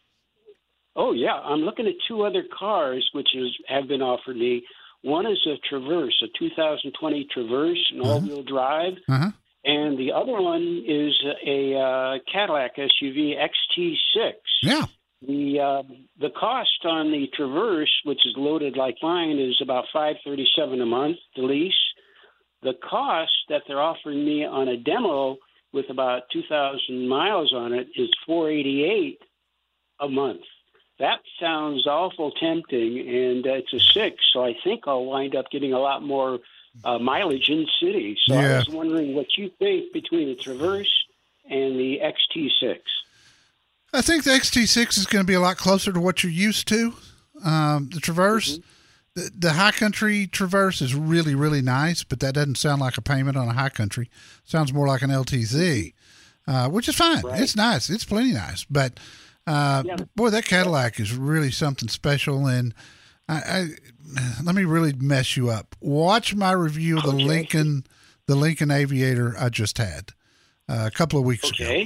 Oh 0.96 1.12
yeah, 1.12 1.34
I'm 1.34 1.62
looking 1.62 1.88
at 1.88 1.96
two 2.08 2.24
other 2.24 2.44
cars 2.56 3.10
which 3.14 3.36
is, 3.36 3.50
have 3.68 3.88
been 3.88 4.04
offered 4.04 4.36
me. 4.38 4.64
One 5.04 5.26
is 5.28 5.40
a 5.46 5.58
Traverse, 5.68 6.24
a 6.24 6.28
2020 6.40 7.28
Traverse, 7.32 7.92
an 7.94 8.02
all-wheel 8.02 8.44
drive, 8.44 8.94
Uh-huh. 9.10 9.32
and 9.66 9.98
the 9.98 10.12
other 10.14 10.42
one 10.42 10.84
is 10.88 11.14
a 11.46 11.76
uh, 11.78 12.20
Cadillac 12.32 12.78
SUV 12.78 13.36
XT6. 13.38 14.34
Yeah. 14.64 14.86
The 15.26 15.60
uh, 15.60 15.84
the 16.20 16.30
cost 16.32 16.84
on 16.86 17.12
the 17.12 17.28
Traverse, 17.36 17.94
which 18.04 18.26
is 18.26 18.34
loaded 18.36 18.76
like 18.76 18.96
mine, 19.02 19.40
is 19.40 19.58
about 19.62 19.86
five 19.94 20.16
thirty 20.26 20.46
seven 20.58 20.82
a 20.82 20.86
month. 20.86 21.16
The 21.38 21.44
lease, 21.44 21.74
the 22.62 22.74
cost 22.90 23.32
that 23.50 23.62
they're 23.68 23.82
offering 23.82 24.26
me 24.26 24.44
on 24.46 24.68
a 24.68 24.76
demo 24.76 25.38
with 25.72 25.90
about 25.90 26.24
two 26.32 26.44
thousand 26.50 27.08
miles 27.08 27.54
on 27.54 27.72
it 27.74 27.88
is 27.96 28.10
four 28.26 28.50
eighty 28.50 28.84
eight 28.84 29.20
a 30.02 30.10
month. 30.10 30.42
That 31.00 31.20
sounds 31.40 31.88
awful 31.88 32.32
tempting, 32.32 33.00
and 33.00 33.48
uh, 33.48 33.54
it's 33.54 33.74
a 33.74 33.80
six, 33.80 34.24
so 34.32 34.46
I 34.46 34.56
think 34.64 34.84
I'll 34.88 35.06
wind 35.06 35.36
up 35.36 35.50
getting 35.50 35.74
a 35.74 35.80
lot 35.80 36.04
more 36.04 36.40
uh, 36.86 37.00
mileage 37.00 37.50
in 37.50 37.68
city. 37.80 38.18
So 38.26 38.36
I 38.36 38.58
was 38.58 38.70
wondering 38.70 39.16
what 39.16 39.38
you 39.38 39.52
think 39.60 39.92
between 39.92 40.30
the 40.30 40.36
Traverse 40.36 40.92
and 41.50 41.80
the 41.80 42.00
XT6. 42.00 42.80
I 43.92 44.02
think 44.02 44.24
the 44.24 44.32
XT6 44.32 44.98
is 44.98 45.06
going 45.06 45.24
to 45.24 45.28
be 45.28 45.36
a 45.36 45.40
lot 45.40 45.58
closer 45.58 45.92
to 45.92 46.00
what 46.00 46.24
you're 46.24 46.32
used 46.32 46.68
to. 46.70 46.94
Um, 47.44 47.90
the 47.94 48.00
Traverse, 48.00 48.60
the, 49.16 49.30
the 49.38 49.54
High 49.54 49.72
Country 49.72 50.26
Traverse 50.28 50.82
is 50.82 50.96
really, 50.96 51.36
really 51.36 51.62
nice, 51.62 52.04
but 52.04 52.20
that 52.22 52.34
doesn't 52.34 52.58
sound 52.58 52.82
like 52.82 52.98
a 52.98 53.02
payment 53.02 53.38
on 53.38 53.48
a 53.48 53.54
High 53.54 53.70
Country. 53.70 54.10
sounds 54.46 54.74
more 54.74 54.88
like 54.88 55.02
an 55.02 55.12
LTZ, 55.12 55.94
uh, 56.48 56.70
which 56.70 56.88
is 56.90 56.96
fine. 56.96 57.22
It's 57.34 57.56
nice. 57.56 57.90
It's 57.90 58.06
plenty 58.06 58.34
nice. 58.34 58.64
But 58.64 59.00
uh, 59.46 59.84
boy, 60.16 60.30
that 60.30 60.46
Cadillac 60.46 61.00
is 61.00 61.14
really 61.14 61.52
something 61.52 61.90
special. 61.90 62.48
And 62.48 62.74
I, 63.28 63.36
I 63.36 63.68
let 64.44 64.56
me 64.56 64.64
really 64.64 64.94
mess 64.94 65.36
you 65.38 65.50
up. 65.50 65.76
Watch 65.82 66.36
my 66.36 66.52
review 66.52 66.98
of 66.98 67.04
the 67.04 67.12
Lincoln, 67.12 67.86
the 68.28 68.36
Lincoln 68.36 68.72
Aviator 68.72 69.36
I 69.40 69.50
just 69.50 69.78
had 69.78 70.12
uh, 70.70 70.86
a 70.88 70.92
couple 70.92 71.20
of 71.20 71.26
weeks 71.26 71.50
ago. 71.50 71.86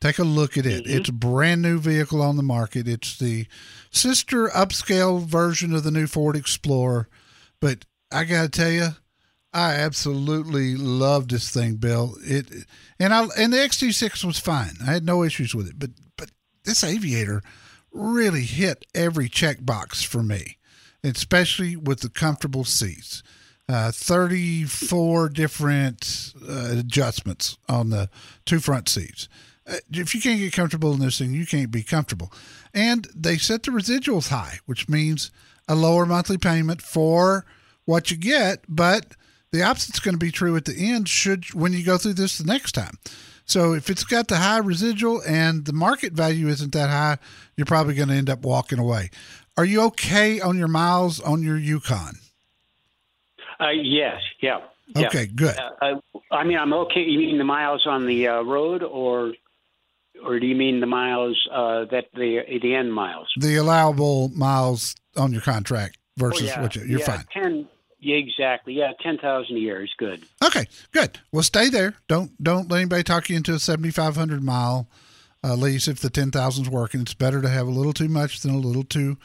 Take 0.00 0.18
a 0.20 0.24
look 0.24 0.56
at 0.56 0.64
it. 0.64 0.86
It's 0.86 1.08
a 1.08 1.12
brand 1.12 1.60
new 1.60 1.78
vehicle 1.78 2.22
on 2.22 2.36
the 2.36 2.42
market. 2.42 2.86
It's 2.86 3.18
the 3.18 3.46
sister 3.90 4.46
upscale 4.48 5.20
version 5.20 5.74
of 5.74 5.82
the 5.82 5.90
new 5.90 6.06
Ford 6.06 6.36
Explorer. 6.36 7.08
But 7.60 7.84
I 8.12 8.22
got 8.22 8.42
to 8.42 8.48
tell 8.48 8.70
you, 8.70 8.88
I 9.52 9.72
absolutely 9.72 10.76
love 10.76 11.26
this 11.28 11.50
thing, 11.50 11.76
Bill. 11.76 12.14
It 12.22 12.46
and 13.00 13.12
I 13.12 13.26
and 13.36 13.52
the 13.52 13.56
XT6 13.56 14.22
was 14.24 14.38
fine. 14.38 14.74
I 14.86 14.92
had 14.92 15.04
no 15.04 15.24
issues 15.24 15.52
with 15.52 15.68
it. 15.68 15.78
But 15.78 15.90
this 16.64 16.84
Aviator 16.84 17.42
really 17.92 18.42
hit 18.42 18.86
every 18.94 19.28
checkbox 19.28 20.04
for 20.04 20.22
me, 20.22 20.58
especially 21.02 21.76
with 21.76 22.00
the 22.00 22.08
comfortable 22.08 22.64
seats. 22.64 23.22
Uh, 23.70 23.92
34 23.92 25.28
different 25.28 26.32
uh, 26.48 26.76
adjustments 26.78 27.58
on 27.68 27.90
the 27.90 28.08
two 28.46 28.60
front 28.60 28.88
seats. 28.88 29.28
Uh, 29.66 29.76
if 29.90 30.14
you 30.14 30.22
can't 30.22 30.40
get 30.40 30.54
comfortable 30.54 30.94
in 30.94 31.00
this 31.00 31.18
thing, 31.18 31.34
you 31.34 31.44
can't 31.44 31.70
be 31.70 31.82
comfortable. 31.82 32.32
And 32.72 33.06
they 33.14 33.36
set 33.36 33.64
the 33.64 33.70
residuals 33.70 34.30
high, 34.30 34.60
which 34.64 34.88
means 34.88 35.30
a 35.68 35.74
lower 35.74 36.06
monthly 36.06 36.38
payment 36.38 36.80
for 36.80 37.44
what 37.84 38.10
you 38.10 38.16
get, 38.16 38.64
but 38.68 39.14
the 39.50 39.62
opposite's 39.62 40.00
going 40.00 40.14
to 40.14 40.18
be 40.18 40.30
true 40.30 40.56
at 40.56 40.64
the 40.64 40.90
end 40.90 41.08
should 41.08 41.52
when 41.54 41.72
you 41.72 41.84
go 41.84 41.98
through 41.98 42.14
this 42.14 42.38
the 42.38 42.44
next 42.44 42.72
time. 42.72 42.98
So 43.48 43.72
if 43.72 43.88
it's 43.88 44.04
got 44.04 44.28
the 44.28 44.36
high 44.36 44.58
residual 44.58 45.22
and 45.26 45.64
the 45.64 45.72
market 45.72 46.12
value 46.12 46.48
isn't 46.48 46.72
that 46.72 46.90
high, 46.90 47.16
you're 47.56 47.64
probably 47.64 47.94
going 47.94 48.08
to 48.08 48.14
end 48.14 48.28
up 48.28 48.42
walking 48.42 48.78
away. 48.78 49.10
Are 49.56 49.64
you 49.64 49.80
okay 49.86 50.38
on 50.38 50.58
your 50.58 50.68
miles 50.68 51.18
on 51.20 51.42
your 51.42 51.56
Yukon? 51.56 52.16
Uh, 53.58 53.70
yes, 53.70 54.20
yeah. 54.40 54.60
yeah. 54.94 55.06
Okay, 55.06 55.26
good. 55.26 55.56
Uh, 55.58 55.70
I, 55.80 55.94
I 56.30 56.44
mean, 56.44 56.58
I'm 56.58 56.72
okay. 56.74 57.00
You 57.00 57.18
mean 57.18 57.38
the 57.38 57.44
miles 57.44 57.86
on 57.86 58.06
the 58.06 58.28
uh, 58.28 58.42
road, 58.42 58.82
or 58.82 59.32
or 60.24 60.38
do 60.38 60.46
you 60.46 60.54
mean 60.54 60.80
the 60.80 60.86
miles 60.86 61.36
uh, 61.50 61.86
that 61.86 62.06
the 62.14 62.42
the 62.62 62.74
end 62.74 62.92
miles? 62.92 63.28
The 63.36 63.56
allowable 63.56 64.28
miles 64.28 64.94
on 65.16 65.32
your 65.32 65.42
contract 65.42 65.96
versus 66.16 66.42
Oh, 66.42 66.46
yeah. 66.54 66.62
what 66.62 66.76
you, 66.76 66.82
you're 66.84 67.00
yeah, 67.00 67.06
fine. 67.06 67.24
Ten. 67.32 67.68
Yeah, 68.00 68.16
exactly. 68.16 68.74
Yeah, 68.74 68.92
ten 69.00 69.18
thousand 69.18 69.56
a 69.56 69.60
year 69.60 69.82
is 69.82 69.92
good. 69.98 70.24
Okay, 70.44 70.66
good. 70.92 71.18
Well, 71.32 71.42
stay 71.42 71.68
there. 71.68 71.94
Don't 72.06 72.42
don't 72.42 72.70
let 72.70 72.78
anybody 72.78 73.02
talk 73.02 73.28
you 73.28 73.36
into 73.36 73.54
a 73.54 73.58
7,500 73.58 74.42
mile 74.42 74.88
uh, 75.42 75.54
lease 75.54 75.88
if 75.88 76.00
the 76.00 76.08
10,000's 76.08 76.68
working. 76.70 77.00
It's 77.00 77.14
better 77.14 77.42
to 77.42 77.48
have 77.48 77.66
a 77.66 77.70
little 77.70 77.92
too 77.92 78.08
much 78.08 78.40
than 78.40 78.54
a 78.54 78.58
little 78.58 78.84
too 78.84 79.16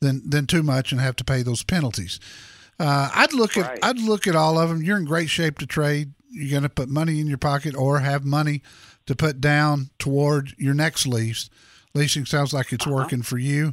than 0.00 0.28
than 0.28 0.46
too 0.46 0.62
much 0.62 0.92
and 0.92 1.00
have 1.00 1.16
to 1.16 1.24
pay 1.24 1.42
those 1.42 1.62
penalties. 1.62 2.20
Uh, 2.78 3.10
I'd 3.14 3.32
look 3.32 3.56
at 3.56 3.66
Right. 3.66 3.78
I'd 3.82 3.98
look 3.98 4.26
at 4.26 4.36
all 4.36 4.58
of 4.58 4.68
them. 4.68 4.82
You're 4.82 4.98
in 4.98 5.04
great 5.04 5.30
shape 5.30 5.58
to 5.58 5.66
trade. 5.66 6.12
You're 6.30 6.50
going 6.50 6.62
to 6.62 6.68
put 6.68 6.88
money 6.88 7.20
in 7.20 7.26
your 7.26 7.38
pocket 7.38 7.74
or 7.74 8.00
have 8.00 8.24
money 8.24 8.62
to 9.06 9.16
put 9.16 9.40
down 9.40 9.88
toward 9.98 10.54
your 10.58 10.74
next 10.74 11.06
lease. 11.06 11.48
Leasing 11.94 12.26
sounds 12.26 12.52
like 12.52 12.72
it's 12.72 12.86
working 12.86 13.22
for 13.22 13.38
you. 13.38 13.72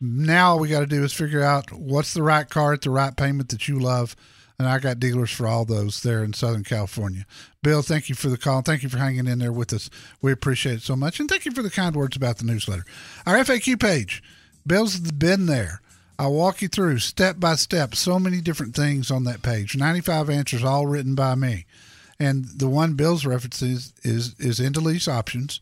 Now 0.00 0.56
we 0.56 0.68
got 0.68 0.80
to 0.80 0.86
do 0.86 1.04
is 1.04 1.12
figure 1.12 1.42
out 1.42 1.72
what's 1.72 2.12
the 2.12 2.22
right 2.22 2.48
car 2.48 2.72
at 2.72 2.82
the 2.82 2.90
right 2.90 3.16
payment 3.16 3.48
that 3.50 3.68
you 3.68 3.78
love. 3.78 4.14
And 4.58 4.66
I 4.66 4.78
got 4.78 5.00
dealers 5.00 5.30
for 5.30 5.46
all 5.46 5.66
those 5.66 6.02
there 6.02 6.24
in 6.24 6.32
Southern 6.32 6.64
California. 6.64 7.26
Bill, 7.62 7.82
thank 7.82 8.08
you 8.08 8.14
for 8.14 8.30
the 8.30 8.38
call. 8.38 8.62
Thank 8.62 8.82
you 8.82 8.88
for 8.88 8.96
hanging 8.96 9.26
in 9.26 9.38
there 9.38 9.52
with 9.52 9.72
us. 9.72 9.90
We 10.22 10.32
appreciate 10.32 10.76
it 10.76 10.82
so 10.82 10.96
much. 10.96 11.20
And 11.20 11.28
thank 11.28 11.44
you 11.44 11.52
for 11.52 11.62
the 11.62 11.70
kind 11.70 11.94
words 11.94 12.16
about 12.16 12.38
the 12.38 12.44
newsletter. 12.44 12.84
Our 13.26 13.36
FAQ 13.36 13.78
page 13.78 14.22
Bill's 14.66 14.98
been 14.98 15.46
there. 15.46 15.80
I'll 16.18 16.32
walk 16.32 16.62
you 16.62 16.68
through 16.68 16.98
step 17.00 17.38
by 17.38 17.56
step 17.56 17.94
so 17.94 18.18
many 18.18 18.40
different 18.40 18.74
things 18.74 19.10
on 19.10 19.24
that 19.24 19.42
page. 19.42 19.76
95 19.76 20.30
answers 20.30 20.64
all 20.64 20.86
written 20.86 21.14
by 21.14 21.34
me. 21.34 21.66
And 22.18 22.46
the 22.46 22.68
one 22.68 22.94
Bill's 22.94 23.26
references 23.26 23.92
is 24.02 24.34
is 24.38 24.58
into 24.58 24.80
lease 24.80 25.06
options. 25.06 25.60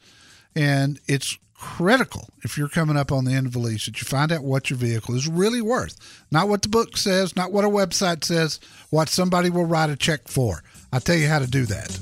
And 0.54 1.00
it's 1.08 1.36
critical 1.64 2.28
if 2.42 2.58
you're 2.58 2.68
coming 2.68 2.96
up 2.96 3.10
on 3.10 3.24
the 3.24 3.32
end 3.32 3.46
of 3.46 3.56
a 3.56 3.58
lease 3.58 3.86
that 3.86 4.00
you 4.00 4.04
find 4.04 4.30
out 4.30 4.44
what 4.44 4.68
your 4.68 4.76
vehicle 4.76 5.14
is 5.14 5.26
really 5.26 5.62
worth. 5.62 5.96
Not 6.30 6.48
what 6.48 6.62
the 6.62 6.68
book 6.68 6.96
says, 6.96 7.34
not 7.34 7.52
what 7.52 7.64
a 7.64 7.68
website 7.68 8.22
says, 8.22 8.60
what 8.90 9.08
somebody 9.08 9.48
will 9.48 9.64
write 9.64 9.90
a 9.90 9.96
check 9.96 10.28
for. 10.28 10.62
I'll 10.92 11.00
tell 11.00 11.16
you 11.16 11.26
how 11.26 11.38
to 11.38 11.46
do 11.46 11.64
that. 11.66 11.98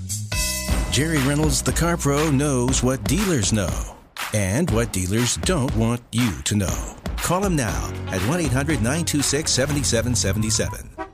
Jerry 0.91 1.19
Reynolds, 1.19 1.63
the 1.63 1.73
Car 1.73 1.97
Pro, 1.97 2.31
knows 2.31 2.83
what 2.83 3.05
dealers 3.05 3.53
know 3.53 3.97
and 4.35 4.71
what 4.71 4.93
dealers 4.93 5.37
don't 5.37 5.75
want 5.77 6.03
you 6.11 6.43
to 6.43 6.57
know. 6.57 6.97
Call 7.19 7.45
him 7.45 7.57
now 7.57 7.93
at 8.09 8.21
1 8.29 8.41
800 8.41 8.83
926 8.83 9.51
7777. 9.51 11.12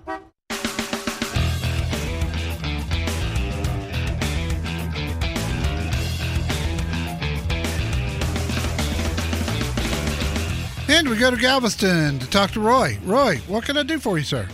And 10.99 11.09
we 11.09 11.17
go 11.17 11.31
to 11.31 11.37
Galveston 11.37 12.19
to 12.19 12.29
talk 12.29 12.51
to 12.51 12.61
Roy. 12.61 12.99
Roy, 13.05 13.37
what 13.47 13.65
can 13.65 13.77
I 13.77 13.85
do 13.85 14.01
for 14.01 14.19
you, 14.19 14.25
sir? 14.25 14.49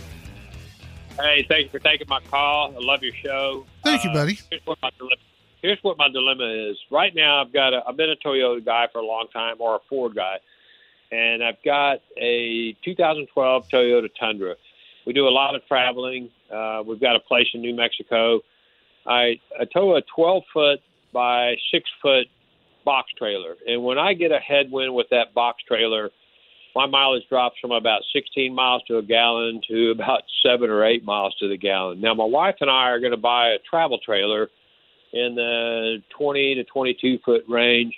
Hey, 1.19 1.43
thank 1.49 1.63
you 1.63 1.69
for 1.71 1.79
taking 1.79 2.05
my 2.07 2.19
call. 2.19 2.71
I 2.71 2.79
love 2.85 3.01
your 3.01 3.15
show. 3.15 3.65
Thank 3.83 4.03
you, 4.03 4.11
Uh, 4.11 4.13
buddy. 4.13 4.37
Here's 4.51 4.61
what 4.65 4.77
my 4.83 4.91
dilemma. 4.95 5.15
Here's 5.63 5.79
what 5.81 5.97
my 5.97 6.07
dilemma 6.07 6.43
is. 6.69 6.77
Right 6.91 7.15
now, 7.15 7.41
I've 7.41 7.51
got 7.51 7.73
a. 7.73 7.81
I've 7.87 7.97
been 7.97 8.11
a 8.11 8.15
Toyota 8.17 8.63
guy 8.63 8.85
for 8.93 8.99
a 8.99 9.05
long 9.05 9.25
time, 9.33 9.55
or 9.57 9.77
a 9.77 9.79
Ford 9.89 10.13
guy, 10.13 10.37
and 11.11 11.43
I've 11.43 11.63
got 11.65 12.01
a 12.15 12.73
2012 12.85 13.67
Toyota 13.67 14.09
Tundra. 14.19 14.55
We 15.07 15.13
do 15.13 15.27
a 15.27 15.29
lot 15.29 15.55
of 15.55 15.65
traveling. 15.67 16.29
Uh, 16.53 16.83
we've 16.85 17.01
got 17.01 17.15
a 17.15 17.21
place 17.21 17.47
in 17.55 17.61
New 17.61 17.73
Mexico. 17.75 18.41
I, 19.07 19.39
I 19.59 19.65
tow 19.73 19.95
a 19.95 20.03
12 20.15 20.43
foot 20.53 20.79
by 21.11 21.55
six 21.71 21.89
foot 22.03 22.27
box 22.83 23.11
trailer, 23.17 23.55
and 23.67 23.83
when 23.83 23.97
I 23.97 24.13
get 24.13 24.31
a 24.31 24.37
headwind 24.39 24.93
with 24.93 25.09
that 25.09 25.33
box 25.33 25.63
trailer, 25.67 26.11
my 26.75 26.85
mileage 26.85 27.23
drops 27.29 27.55
from 27.61 27.71
about 27.71 28.01
16 28.13 28.53
miles 28.53 28.83
to 28.87 28.97
a 28.97 29.01
gallon 29.01 29.61
to 29.69 29.91
about 29.91 30.23
seven 30.45 30.69
or 30.69 30.85
eight 30.85 31.03
miles 31.05 31.35
to 31.39 31.47
the 31.47 31.57
gallon. 31.57 32.01
Now, 32.01 32.13
my 32.13 32.25
wife 32.25 32.55
and 32.61 32.69
I 32.69 32.89
are 32.89 32.99
going 32.99 33.11
to 33.11 33.17
buy 33.17 33.49
a 33.49 33.59
travel 33.59 33.97
trailer 33.97 34.49
in 35.13 35.35
the 35.35 36.03
20 36.17 36.55
to 36.55 36.63
22 36.65 37.19
foot 37.23 37.45
range, 37.47 37.95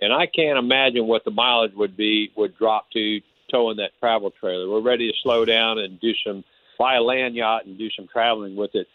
and 0.00 0.12
I 0.12 0.26
can't 0.26 0.58
imagine 0.58 1.08
what 1.08 1.24
the 1.24 1.32
mileage 1.32 1.74
would 1.74 1.96
be 1.96 2.30
would 2.36 2.56
drop 2.56 2.90
to 2.92 3.20
towing 3.50 3.76
that 3.78 3.90
travel 3.98 4.32
trailer. 4.40 4.70
We're 4.70 4.80
ready 4.80 5.10
to 5.10 5.18
slow 5.22 5.44
down 5.44 5.78
and 5.78 6.00
do 6.00 6.12
some 6.24 6.44
buy 6.78 6.96
a 6.96 7.02
land 7.02 7.34
yacht 7.34 7.66
and 7.66 7.76
do 7.76 7.88
some 7.90 8.08
traveling 8.08 8.56
with 8.56 8.74
it. 8.74 8.86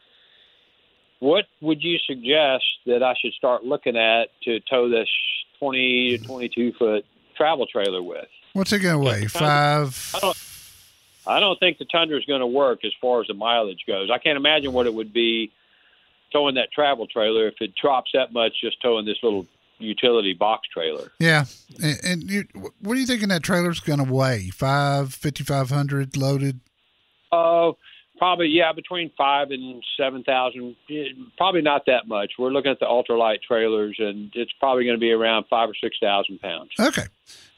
What 1.20 1.46
would 1.62 1.84
you 1.84 1.98
suggest 2.06 2.64
that 2.86 3.04
I 3.04 3.14
should 3.20 3.34
start 3.34 3.64
looking 3.64 3.98
at 3.98 4.30
to 4.44 4.60
tow 4.62 4.90
this 4.90 5.08
20 5.60 6.18
to 6.18 6.24
22 6.26 6.74
foot 6.74 7.06
travel 7.36 7.66
trailer 7.66 8.04
with? 8.04 8.28
What's 8.58 8.74
it 8.74 8.80
going 8.80 8.96
to 8.96 9.06
weigh? 9.08 9.28
Five. 9.28 10.12
I 10.16 10.20
don't. 10.20 10.38
I 11.28 11.40
don't 11.40 11.60
think 11.60 11.78
the 11.78 11.86
Tundra 11.86 12.18
is 12.18 12.26
going 12.26 12.40
to 12.40 12.48
work 12.48 12.84
as 12.84 12.92
far 13.00 13.22
as 13.22 13.28
the 13.28 13.36
mileage 13.36 13.84
goes. 13.86 14.10
I 14.10 14.18
can't 14.18 14.36
imagine 14.36 14.74
what 14.74 14.88
it 14.88 14.94
would 14.96 15.14
be 15.14 15.52
towing 16.34 16.56
that 16.56 16.72
travel 16.72 17.06
trailer 17.06 17.48
if 17.48 17.54
it 17.62 17.76
drops 17.76 18.10
that 18.16 18.34
much 18.34 18.54
just 18.60 18.82
towing 18.82 19.06
this 19.06 19.18
little 19.22 19.46
utility 19.78 20.34
box 20.34 20.68
trailer. 20.74 21.12
Yeah. 21.20 21.46
And, 21.84 22.00
and 22.04 22.24
you, 22.24 22.46
what 22.82 22.98
are 22.98 23.00
you 23.00 23.06
thinking 23.06 23.30
that 23.30 23.44
trailer's 23.44 23.80
going 23.80 24.04
to 24.04 24.12
weigh? 24.12 24.50
Five, 24.50 25.14
fifty-five 25.14 25.70
hundred 25.70 26.18
loaded? 26.18 26.62
Oh, 27.32 27.78
probably 28.18 28.48
yeah, 28.48 28.72
between 28.74 29.12
five 29.16 29.52
and 29.52 29.84
seven 29.98 30.24
thousand. 30.24 30.76
Probably 31.38 31.62
not 31.62 31.86
that 31.86 32.08
much. 32.08 32.32
We're 32.40 32.50
looking 32.50 32.72
at 32.72 32.80
the 32.80 32.88
ultralight 32.88 33.44
trailers, 33.44 33.98
and 34.00 34.32
it's 34.34 34.54
probably 34.60 34.86
going 34.86 34.98
to 34.98 35.00
be 35.00 35.12
around 35.12 35.46
five 35.48 35.70
or 35.70 35.76
six 35.80 35.98
thousand 36.02 36.40
pounds. 36.40 36.72
Okay. 36.80 37.04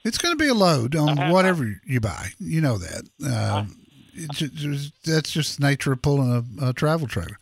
It's 0.05 0.17
going 0.17 0.37
to 0.37 0.41
be 0.43 0.49
a 0.49 0.53
load 0.53 0.95
on 0.95 1.17
Uh-huh. 1.19 1.31
whatever 1.33 1.79
you 1.85 1.99
buy. 1.99 2.29
You 2.39 2.61
know 2.61 2.77
that. 2.77 3.03
Um, 3.25 3.75
it's 4.13 4.39
just, 4.39 4.93
that's 5.03 5.31
just 5.31 5.59
the 5.59 5.67
nature 5.67 5.91
of 5.91 6.01
pulling 6.01 6.31
a, 6.61 6.67
a 6.69 6.73
travel 6.73 7.07
trailer. 7.07 7.37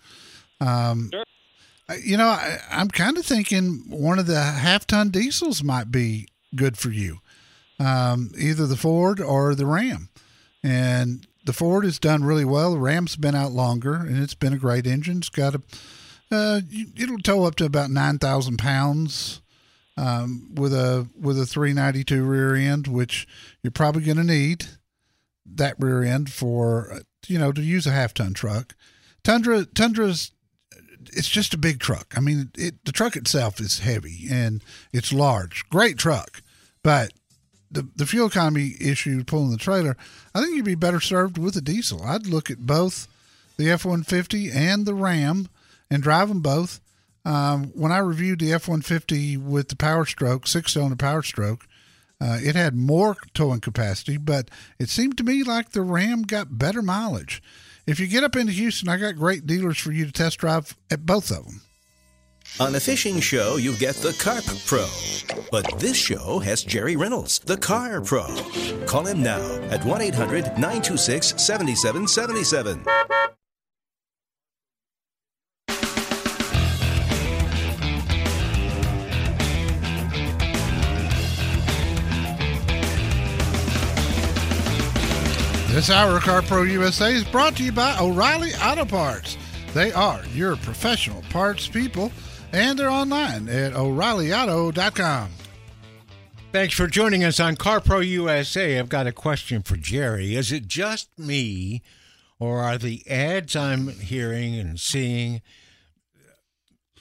Um, 0.60 1.10
Sure. 1.12 1.24
You 2.04 2.18
know, 2.18 2.28
I, 2.28 2.58
I'm 2.70 2.90
kind 2.90 3.18
of 3.18 3.26
thinking 3.26 3.86
one 3.88 4.20
of 4.20 4.28
the 4.28 4.42
half 4.42 4.86
ton 4.86 5.10
diesels 5.10 5.64
might 5.64 5.90
be 5.90 6.28
good 6.54 6.78
for 6.78 6.90
you, 6.90 7.20
um, 7.80 8.32
either 8.38 8.68
the 8.68 8.76
Ford 8.76 9.22
or 9.22 9.56
the 9.56 9.66
Ram. 9.66 10.10
And 10.62 11.26
the 11.46 11.54
Ford 11.54 11.86
has 11.86 11.98
done 11.98 12.26
really 12.26 12.44
well. 12.44 12.72
The 12.74 12.80
Ram's 12.80 13.16
been 13.16 13.36
out 13.36 13.54
longer, 13.54 13.94
and 13.94 14.22
it's 14.22 14.34
been 14.36 14.52
a 14.52 14.58
great 14.58 14.86
engine. 14.86 15.20
It's 15.20 15.30
got 15.30 15.56
a, 15.56 15.62
uh, 16.30 16.60
it'll 16.98 17.20
tow 17.20 17.46
up 17.46 17.56
to 17.56 17.66
about 17.66 17.90
nine 17.90 18.18
thousand 18.20 18.58
pounds 18.58 19.40
um, 19.98 20.54
with 20.54 20.74
a 20.74 21.08
with 21.20 21.40
a 21.40 21.46
392 21.46 22.24
rear 22.24 22.56
end, 22.56 22.88
which 22.88 23.28
you're 23.64 23.72
probably 23.72 24.04
going 24.04 24.18
to 24.18 24.24
need 24.24 24.66
that 25.46 25.76
rear 25.80 26.04
end 26.04 26.32
for 26.32 27.02
you 27.28 27.40
know 27.40 27.52
to 27.52 27.62
use 27.62 27.88
a 27.88 27.92
half 27.92 28.14
ton 28.14 28.34
truck. 28.34 28.76
Tundra 29.24 29.66
Tundra's 29.66 30.32
it's 31.14 31.30
just 31.30 31.54
a 31.54 31.58
big 31.58 31.80
truck. 31.80 32.14
I 32.16 32.20
mean, 32.20 32.52
it 32.56 32.84
the 32.86 32.92
truck 32.92 33.16
itself 33.16 33.60
is 33.60 33.80
heavy 33.80 34.28
and 34.30 34.64
it's 34.94 35.12
large, 35.14 35.68
great 35.70 35.98
truck, 35.98 36.42
but 36.84 37.14
the 37.72 37.88
the 37.96 38.06
fuel 38.06 38.28
economy 38.28 38.76
issue 38.80 39.24
pulling 39.24 39.52
the 39.52 39.58
trailer, 39.58 39.98
I 40.34 40.42
think 40.42 40.56
you'd 40.56 40.66
be 40.66 40.76
better 40.76 41.00
served 41.00 41.38
with 41.38 41.56
a 41.56 41.62
diesel. 41.62 42.04
I'd 42.04 42.28
look 42.28 42.50
at 42.50 42.66
both 42.66 43.08
the 43.58 43.70
F 43.72 43.86
one 43.86 44.04
fifty 44.04 44.52
and 44.52 44.86
the 44.86 44.94
Ram 44.94 45.50
and 45.90 46.04
drive 46.04 46.30
them 46.30 46.42
both. 46.42 46.80
Um, 47.28 47.66
when 47.76 47.92
I 47.92 47.98
reviewed 47.98 48.40
the 48.40 48.54
F 48.54 48.70
one 48.70 48.82
fifty 48.82 49.36
with 49.36 49.68
the 49.68 49.76
Power 49.76 50.06
Stroke 50.06 50.48
six 50.48 50.72
cylinder 50.72 50.96
Power 50.96 51.22
Stroke, 51.22 51.68
uh, 52.22 52.40
it 52.42 52.56
had 52.56 52.74
more 52.74 53.18
towing 53.34 53.60
capacity, 53.60 54.16
but 54.16 54.50
it 54.80 54.88
seemed 54.88 55.18
to 55.18 55.26
me 55.26 55.44
like 55.44 55.72
the 55.72 55.82
Ram 55.82 56.22
got 56.22 56.58
better 56.58 56.82
mileage. 56.82 57.44
If 57.86 58.00
you 58.00 58.08
get 58.08 58.24
up 58.24 58.38
into 58.38 58.54
Houston, 58.54 58.88
I 58.88 58.96
got 58.96 59.18
great 59.18 59.46
dealers 59.46 59.78
for 59.78 59.92
you 59.92 60.06
to 60.06 60.12
test 60.14 60.38
drive 60.38 60.74
at 60.90 61.06
both 61.06 61.30
of 61.30 61.44
them. 61.46 61.62
On 62.62 62.74
a 62.74 62.80
fishing 62.80 63.20
show, 63.20 63.58
you 63.58 63.76
get 63.76 63.96
the 63.96 64.14
Carp 64.14 64.46
Pro. 64.66 64.88
But 65.52 65.80
this 65.80 65.98
show 65.98 66.40
has 66.40 66.64
Jerry 66.64 66.96
Reynolds, 66.96 67.40
the 67.40 67.58
Car 67.58 68.00
Pro. 68.00 68.26
Call 68.86 69.06
him 69.06 69.22
now 69.22 69.42
at 69.70 69.84
1 69.84 70.02
800 70.02 70.46
926 70.58 71.34
7777. 71.42 73.37
This 85.78 85.92
hour 85.92 86.18
of 86.18 86.24
Car 86.24 86.42
Pro 86.42 86.64
USA 86.64 87.14
is 87.14 87.24
brought 87.24 87.56
to 87.58 87.64
you 87.64 87.72
by 87.72 87.96
O'Reilly 88.00 88.50
Auto 88.56 88.84
Parts. 88.84 89.38
They 89.76 89.92
are 89.92 90.26
your 90.34 90.56
professional 90.56 91.22
parts 91.30 91.68
people, 91.68 92.12
and 92.52 92.80
they're 92.80 92.90
online 92.90 93.48
at 93.48 93.76
o'ReillyAuto.com. 93.76 95.30
Thanks 96.52 96.74
for 96.74 96.88
joining 96.88 97.24
us 97.24 97.40
on 97.40 97.58
CarPro 97.58 98.04
USA. 98.04 98.80
I've 98.80 98.90
got 98.90 99.06
a 99.06 99.12
question 99.12 99.62
for 99.62 99.78
Jerry. 99.78 100.36
Is 100.36 100.52
it 100.52 100.68
just 100.68 101.10
me, 101.16 101.84
or 102.40 102.62
are 102.62 102.80
the 102.80 103.08
ads 103.08 103.56
I'm 103.56 103.90
hearing 103.90 104.56
and 104.56 104.80
seeing 104.80 105.44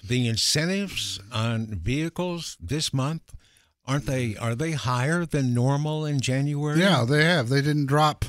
the 0.06 0.28
incentives 0.28 1.18
on 1.32 1.68
vehicles 1.68 2.58
this 2.60 2.92
month? 2.92 3.34
Aren't 3.86 4.04
they? 4.04 4.36
Are 4.36 4.54
they 4.54 4.72
higher 4.72 5.24
than 5.24 5.54
normal 5.54 6.04
in 6.04 6.20
January? 6.20 6.78
Yeah, 6.78 7.06
they 7.08 7.24
have. 7.24 7.48
They 7.48 7.62
didn't 7.62 7.86
drop 7.86 8.26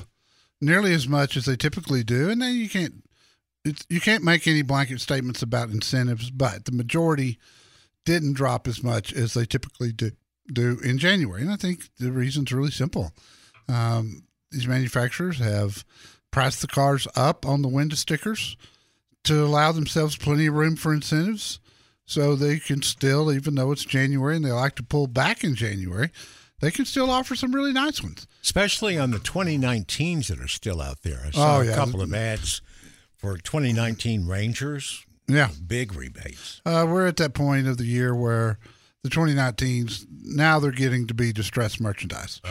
nearly 0.61 0.93
as 0.93 1.07
much 1.07 1.37
as 1.37 1.45
they 1.45 1.55
typically 1.55 2.03
do, 2.03 2.29
and 2.29 2.41
then 2.41 2.55
you 2.55 2.69
can't 2.69 3.03
you 3.89 3.99
can't 3.99 4.23
make 4.23 4.47
any 4.47 4.61
blanket 4.61 5.01
statements 5.01 5.41
about 5.41 5.69
incentives, 5.69 6.29
but 6.29 6.65
the 6.65 6.71
majority 6.71 7.37
didn't 8.05 8.33
drop 8.33 8.67
as 8.67 8.81
much 8.81 9.11
as 9.11 9.33
they 9.33 9.45
typically 9.45 9.91
do 9.91 10.11
do 10.51 10.79
in 10.83 10.97
January, 10.97 11.41
and 11.41 11.51
I 11.51 11.57
think 11.57 11.89
the 11.99 12.11
reason's 12.11 12.53
really 12.53 12.71
simple. 12.71 13.11
Um, 13.67 14.23
these 14.51 14.67
manufacturers 14.67 15.39
have 15.39 15.83
priced 16.31 16.61
the 16.61 16.67
cars 16.67 17.07
up 17.15 17.45
on 17.45 17.61
the 17.61 17.67
window 17.67 17.95
stickers 17.95 18.55
to 19.25 19.43
allow 19.43 19.73
themselves 19.73 20.15
plenty 20.15 20.47
of 20.47 20.53
room 20.53 20.77
for 20.77 20.93
incentives 20.93 21.59
so 22.05 22.35
they 22.35 22.59
can 22.59 22.81
still, 22.81 23.31
even 23.33 23.55
though 23.55 23.73
it's 23.73 23.83
January 23.83 24.37
and 24.37 24.45
they 24.45 24.51
like 24.51 24.75
to 24.75 24.83
pull 24.83 25.07
back 25.07 25.43
in 25.43 25.55
January, 25.55 26.09
they 26.59 26.71
can 26.71 26.85
still 26.85 27.09
offer 27.11 27.35
some 27.35 27.53
really 27.53 27.73
nice 27.73 28.01
ones. 28.01 28.27
especially 28.43 28.97
on 28.97 29.11
the 29.11 29.19
2019s 29.19 30.27
that 30.27 30.39
are 30.39 30.47
still 30.47 30.81
out 30.81 31.01
there. 31.03 31.21
I 31.25 31.31
saw 31.31 31.57
Oh, 31.57 31.61
a 31.61 31.73
couple 31.75 32.01
of 32.01 32.13
ads 32.13 32.61
for 33.15 33.37
2019 33.37 34.25
Rangers. 34.25 35.05
Yeah. 35.27 35.49
Big 35.65 35.93
rebates. 35.93 36.61
Uh, 36.65 36.85
we're 36.87 37.05
at 37.07 37.17
that 37.17 37.33
point 37.33 37.67
of 37.67 37.77
the 37.77 37.85
year 37.85 38.15
where 38.15 38.57
the 39.03 39.09
2019s 39.09 40.05
now 40.09 40.59
they're 40.59 40.71
getting 40.71 41.05
to 41.07 41.13
be 41.13 41.31
distressed 41.33 41.79
merchandise, 41.81 42.41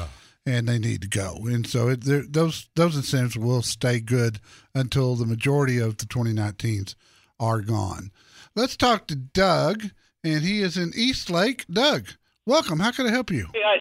and 0.45 0.69
they 0.69 0.79
need 0.79 1.01
to 1.03 1.09
go. 1.09 1.39
And 1.47 1.67
so 1.67 1.89
it, 1.89 2.03
those 2.33 2.69
those 2.77 2.95
incentives 2.97 3.37
will 3.39 3.63
stay 3.63 4.01
good 4.01 4.41
until 4.75 5.15
the 5.17 5.27
majority 5.27 5.79
of 5.79 5.97
the 5.99 6.07
2019s 6.07 6.95
are 7.41 7.61
gone. 7.63 8.11
Let's 8.55 8.77
talk 8.77 9.07
to 9.09 9.17
Doug, 9.17 9.91
and 10.23 10.43
he 10.43 10.61
is 10.63 10.77
in 10.77 10.93
East 10.95 11.31
Lake. 11.31 11.65
Doug, 11.71 12.07
welcome. 12.47 12.79
How 12.81 12.91
can 12.93 13.07
I 13.07 13.11
help 13.11 13.31
you? 13.31 13.49
Hey, 13.55 13.63
I, 13.65 13.79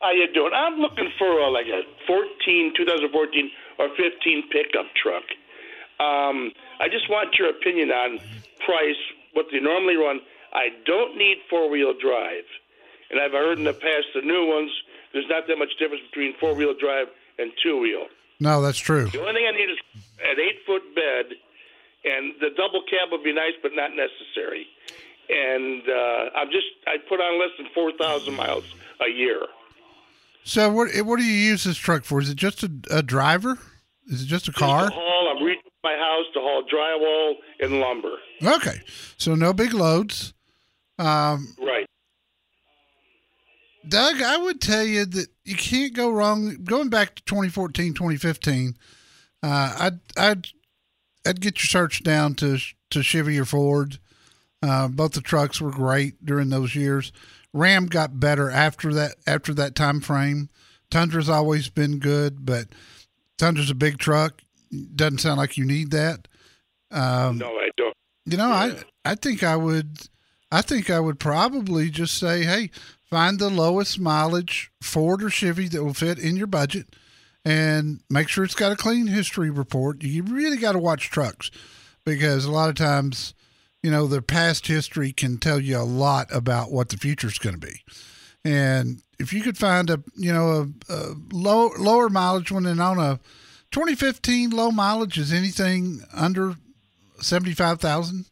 how 0.00 0.12
you 0.12 0.32
doing? 0.32 0.52
I'm 0.54 0.78
looking 0.78 1.10
for 1.18 1.40
a, 1.40 1.50
like 1.50 1.66
a 1.66 1.82
14, 2.06 2.74
2014 2.76 3.50
or 3.78 3.88
15 3.96 4.48
pickup 4.50 4.86
truck. 4.94 5.24
Um, 5.98 6.52
I 6.80 6.88
just 6.88 7.10
want 7.10 7.34
your 7.38 7.50
opinion 7.50 7.90
on 7.90 8.18
price, 8.64 9.00
what 9.32 9.46
they 9.50 9.60
normally 9.60 9.96
run. 9.96 10.20
I 10.52 10.68
don't 10.86 11.16
need 11.16 11.38
four 11.50 11.68
wheel 11.68 11.92
drive. 12.00 12.46
And 13.10 13.20
I've 13.20 13.32
heard 13.32 13.58
in 13.58 13.64
the 13.64 13.72
past 13.72 14.06
the 14.14 14.22
new 14.22 14.46
ones, 14.46 14.70
there's 15.12 15.28
not 15.28 15.46
that 15.48 15.56
much 15.58 15.76
difference 15.78 16.02
between 16.10 16.34
four 16.38 16.54
wheel 16.54 16.74
drive 16.78 17.08
and 17.38 17.50
two 17.62 17.80
wheel. 17.80 18.06
No, 18.40 18.62
that's 18.62 18.78
true. 18.78 19.08
The 19.10 19.20
only 19.20 19.32
thing 19.34 19.46
I 19.48 19.56
need 19.56 19.70
is 19.70 19.78
an 20.22 20.38
eight 20.38 20.60
foot 20.64 20.82
bed, 20.94 21.34
and 22.04 22.34
the 22.40 22.50
double 22.56 22.82
cab 22.88 23.10
would 23.10 23.24
be 23.24 23.32
nice, 23.32 23.54
but 23.62 23.72
not 23.74 23.90
necessary. 23.96 24.66
And 25.28 25.82
uh, 25.88 26.38
I'm 26.38 26.50
just 26.50 26.66
I 26.86 26.96
put 27.08 27.20
on 27.20 27.40
less 27.40 27.50
than 27.58 27.66
four 27.74 27.92
thousand 27.98 28.36
miles 28.36 28.64
a 29.04 29.10
year. 29.10 29.42
So 30.44 30.70
what 30.70 30.88
what 31.04 31.18
do 31.18 31.24
you 31.24 31.32
use 31.32 31.64
this 31.64 31.76
truck 31.76 32.04
for? 32.04 32.20
Is 32.20 32.30
it 32.30 32.36
just 32.36 32.62
a, 32.62 32.70
a 32.90 33.02
driver? 33.02 33.58
Is 34.06 34.22
it 34.22 34.26
just 34.26 34.48
a 34.48 34.52
car? 34.52 34.84
Just 34.86 34.94
haul. 34.94 35.34
I'm 35.36 35.44
reaching 35.44 35.62
my 35.84 35.94
house 35.94 36.24
to 36.34 36.40
haul 36.40 36.62
drywall 36.72 37.34
and 37.60 37.80
lumber. 37.80 38.16
Okay, 38.42 38.80
so 39.18 39.34
no 39.34 39.52
big 39.52 39.74
loads. 39.74 40.32
Um, 40.98 41.54
right. 41.60 41.86
Doug, 43.86 44.20
I 44.22 44.36
would 44.36 44.60
tell 44.60 44.84
you 44.84 45.04
that 45.04 45.28
you 45.44 45.54
can't 45.54 45.94
go 45.94 46.10
wrong. 46.10 46.56
Going 46.64 46.88
back 46.88 47.14
to 47.16 47.24
2014, 47.24 47.94
2015, 47.94 48.76
uh, 49.42 49.76
I'd 49.78 50.00
I'd 50.16 50.48
I'd 51.26 51.40
get 51.40 51.58
your 51.60 51.66
search 51.66 52.02
down 52.02 52.34
to 52.36 52.58
to 52.90 53.02
Chevy 53.02 53.38
or 53.38 53.44
Ford. 53.44 53.98
Uh, 54.62 54.88
both 54.88 55.12
the 55.12 55.20
trucks 55.20 55.60
were 55.60 55.70
great 55.70 56.24
during 56.24 56.48
those 56.48 56.74
years. 56.74 57.12
Ram 57.58 57.86
got 57.86 58.20
better 58.20 58.50
after 58.50 58.94
that 58.94 59.16
after 59.26 59.52
that 59.54 59.74
time 59.74 60.00
frame. 60.00 60.48
Tundra's 60.90 61.28
always 61.28 61.68
been 61.68 61.98
good, 61.98 62.46
but 62.46 62.68
Tundra's 63.36 63.70
a 63.70 63.74
big 63.74 63.98
truck. 63.98 64.42
Doesn't 64.94 65.18
sound 65.18 65.38
like 65.38 65.56
you 65.56 65.64
need 65.64 65.90
that. 65.90 66.28
Um, 66.90 67.38
no, 67.38 67.48
I 67.48 67.70
don't. 67.76 67.94
You 68.24 68.36
know, 68.36 68.48
yeah. 68.48 68.80
I 69.04 69.12
I 69.12 69.14
think 69.14 69.42
I 69.42 69.56
would 69.56 70.08
I 70.50 70.62
think 70.62 70.88
I 70.88 71.00
would 71.00 71.18
probably 71.18 71.90
just 71.90 72.16
say, 72.16 72.44
hey, 72.44 72.70
find 73.10 73.38
the 73.38 73.50
lowest 73.50 73.98
mileage 73.98 74.70
Ford 74.80 75.22
or 75.22 75.30
Chevy 75.30 75.68
that 75.68 75.84
will 75.84 75.94
fit 75.94 76.18
in 76.18 76.36
your 76.36 76.46
budget, 76.46 76.94
and 77.44 78.00
make 78.08 78.28
sure 78.28 78.44
it's 78.44 78.54
got 78.54 78.72
a 78.72 78.76
clean 78.76 79.08
history 79.08 79.50
report. 79.50 80.02
You 80.02 80.22
really 80.22 80.58
got 80.58 80.72
to 80.72 80.78
watch 80.78 81.10
trucks 81.10 81.50
because 82.04 82.44
a 82.44 82.50
lot 82.50 82.68
of 82.68 82.76
times 82.76 83.34
you 83.82 83.90
know, 83.90 84.06
the 84.06 84.22
past 84.22 84.66
history 84.66 85.12
can 85.12 85.38
tell 85.38 85.60
you 85.60 85.78
a 85.78 85.82
lot 85.82 86.28
about 86.34 86.72
what 86.72 86.88
the 86.88 86.96
future 86.96 87.28
is 87.28 87.38
going 87.38 87.58
to 87.58 87.66
be. 87.66 87.82
And 88.44 89.02
if 89.18 89.32
you 89.32 89.42
could 89.42 89.58
find 89.58 89.90
a, 89.90 90.02
you 90.16 90.32
know, 90.32 90.72
a, 90.88 90.92
a 90.92 91.14
low, 91.32 91.70
lower 91.78 92.08
mileage 92.08 92.50
one 92.50 92.66
and 92.66 92.80
on 92.80 92.98
a 92.98 93.20
2015 93.70 94.50
low 94.50 94.70
mileage 94.70 95.18
is 95.18 95.32
anything 95.32 96.00
under 96.12 96.54
75,000. 97.20 98.26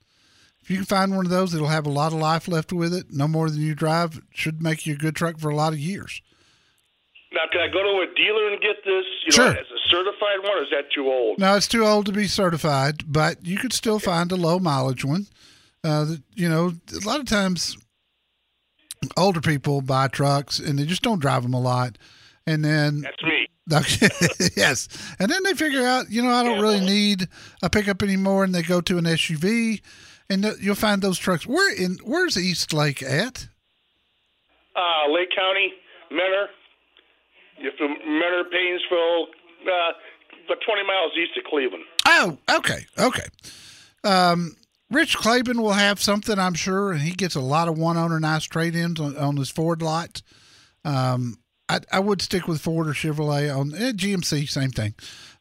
If 0.62 0.70
you 0.70 0.76
can 0.76 0.86
find 0.86 1.14
one 1.14 1.26
of 1.26 1.30
those, 1.30 1.54
it'll 1.54 1.68
have 1.68 1.86
a 1.86 1.90
lot 1.90 2.12
of 2.12 2.18
life 2.18 2.48
left 2.48 2.72
with 2.72 2.92
it. 2.92 3.06
No 3.10 3.28
more 3.28 3.48
than 3.50 3.60
you 3.60 3.74
drive. 3.74 4.16
It 4.16 4.22
should 4.32 4.60
make 4.60 4.86
you 4.86 4.94
a 4.94 4.98
good 4.98 5.14
truck 5.14 5.38
for 5.38 5.48
a 5.50 5.54
lot 5.54 5.72
of 5.72 5.78
years. 5.78 6.22
Now, 7.32 7.42
can 7.50 7.60
I 7.60 7.68
go 7.68 7.82
to 7.82 8.08
a 8.10 8.14
dealer 8.14 8.48
and 8.48 8.60
get 8.60 8.76
this? 8.84 9.04
You 9.26 9.32
sure. 9.32 9.44
Know, 9.46 9.50
as 9.50 9.66
a 9.66 9.90
certified 9.90 10.38
one, 10.42 10.58
or 10.58 10.62
is 10.62 10.70
that 10.70 10.92
too 10.94 11.08
old? 11.08 11.38
No, 11.38 11.56
it's 11.56 11.68
too 11.68 11.84
old 11.84 12.06
to 12.06 12.12
be 12.12 12.26
certified, 12.26 13.02
but 13.06 13.44
you 13.44 13.58
could 13.58 13.72
still 13.72 13.98
find 13.98 14.30
a 14.30 14.36
low 14.36 14.58
mileage 14.58 15.04
one. 15.04 15.26
Uh, 15.82 16.16
you 16.34 16.48
know, 16.48 16.72
a 16.92 17.06
lot 17.06 17.20
of 17.20 17.26
times 17.26 17.76
older 19.16 19.40
people 19.40 19.80
buy 19.82 20.08
trucks 20.08 20.58
and 20.58 20.78
they 20.78 20.84
just 20.84 21.02
don't 21.02 21.20
drive 21.20 21.42
them 21.42 21.54
a 21.54 21.60
lot. 21.60 21.98
And 22.46 22.64
then 22.64 23.00
that's 23.00 23.22
me. 23.22 23.48
yes. 24.56 24.88
And 25.18 25.30
then 25.30 25.42
they 25.42 25.54
figure 25.54 25.84
out, 25.84 26.10
you 26.10 26.22
know, 26.22 26.30
I 26.30 26.44
don't 26.44 26.56
yeah, 26.56 26.62
really 26.62 26.80
need 26.80 27.28
a 27.62 27.68
pickup 27.68 28.02
anymore. 28.02 28.44
And 28.44 28.54
they 28.54 28.62
go 28.62 28.80
to 28.80 28.98
an 28.98 29.04
SUV 29.04 29.80
and 30.30 30.44
you'll 30.60 30.76
find 30.76 31.02
those 31.02 31.18
trucks. 31.18 31.46
Where 31.46 31.74
in, 31.74 31.98
where's 32.04 32.36
East 32.38 32.72
Lake 32.72 33.02
at? 33.02 33.48
Uh, 34.76 35.10
Lake 35.10 35.30
County, 35.36 35.72
Mentor. 36.10 36.48
You're 37.66 37.74
from 37.76 37.96
Mentor, 38.06 38.44
Painesville, 38.44 39.26
uh, 39.66 39.90
about 40.46 40.62
20 40.64 40.86
miles 40.86 41.10
east 41.20 41.36
of 41.36 41.42
Cleveland. 41.50 41.82
Oh, 42.06 42.38
okay. 42.48 42.86
Okay. 42.96 43.24
Um, 44.04 44.54
Rich 44.88 45.16
Claiborne 45.16 45.60
will 45.60 45.72
have 45.72 46.00
something, 46.00 46.38
I'm 46.38 46.54
sure, 46.54 46.92
and 46.92 47.00
he 47.00 47.10
gets 47.10 47.34
a 47.34 47.40
lot 47.40 47.66
of 47.66 47.76
one 47.76 47.96
owner 47.96 48.20
nice 48.20 48.44
trade 48.44 48.76
ins 48.76 49.00
on, 49.00 49.16
on, 49.16 49.36
his 49.36 49.50
Ford 49.50 49.82
lot. 49.82 50.22
Um, 50.84 51.38
I, 51.68 51.80
I, 51.90 51.98
would 51.98 52.22
stick 52.22 52.46
with 52.46 52.60
Ford 52.60 52.86
or 52.86 52.92
Chevrolet 52.92 53.52
on 53.52 53.74
eh, 53.74 53.90
GMC, 53.90 54.48
same 54.48 54.70
thing. 54.70 54.94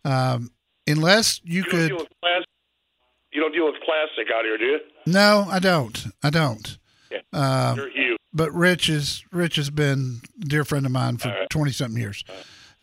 Um, 0.04 0.50
unless 0.88 1.42
you, 1.44 1.58
you 1.58 1.64
could. 1.66 1.92
You 1.92 3.40
don't 3.40 3.54
deal 3.54 3.68
with 3.68 3.76
plastic 3.86 4.34
out 4.36 4.46
here, 4.46 4.58
do 4.58 4.66
you? 4.66 4.80
No, 5.06 5.46
I 5.48 5.60
don't. 5.60 6.08
I 6.24 6.32
don't. 6.32 6.80
Um, 7.34 7.78
You're 7.78 7.90
huge. 7.90 8.18
But 8.34 8.54
Rich 8.54 8.90
is 8.90 9.24
Rich 9.32 9.56
has 9.56 9.70
been 9.70 10.22
a 10.42 10.46
dear 10.46 10.66
friend 10.66 10.86
of 10.86 10.92
mine 10.92 11.18
for 11.18 11.34
twenty 11.50 11.70
right. 11.70 11.76
something 11.76 12.02
years. 12.02 12.24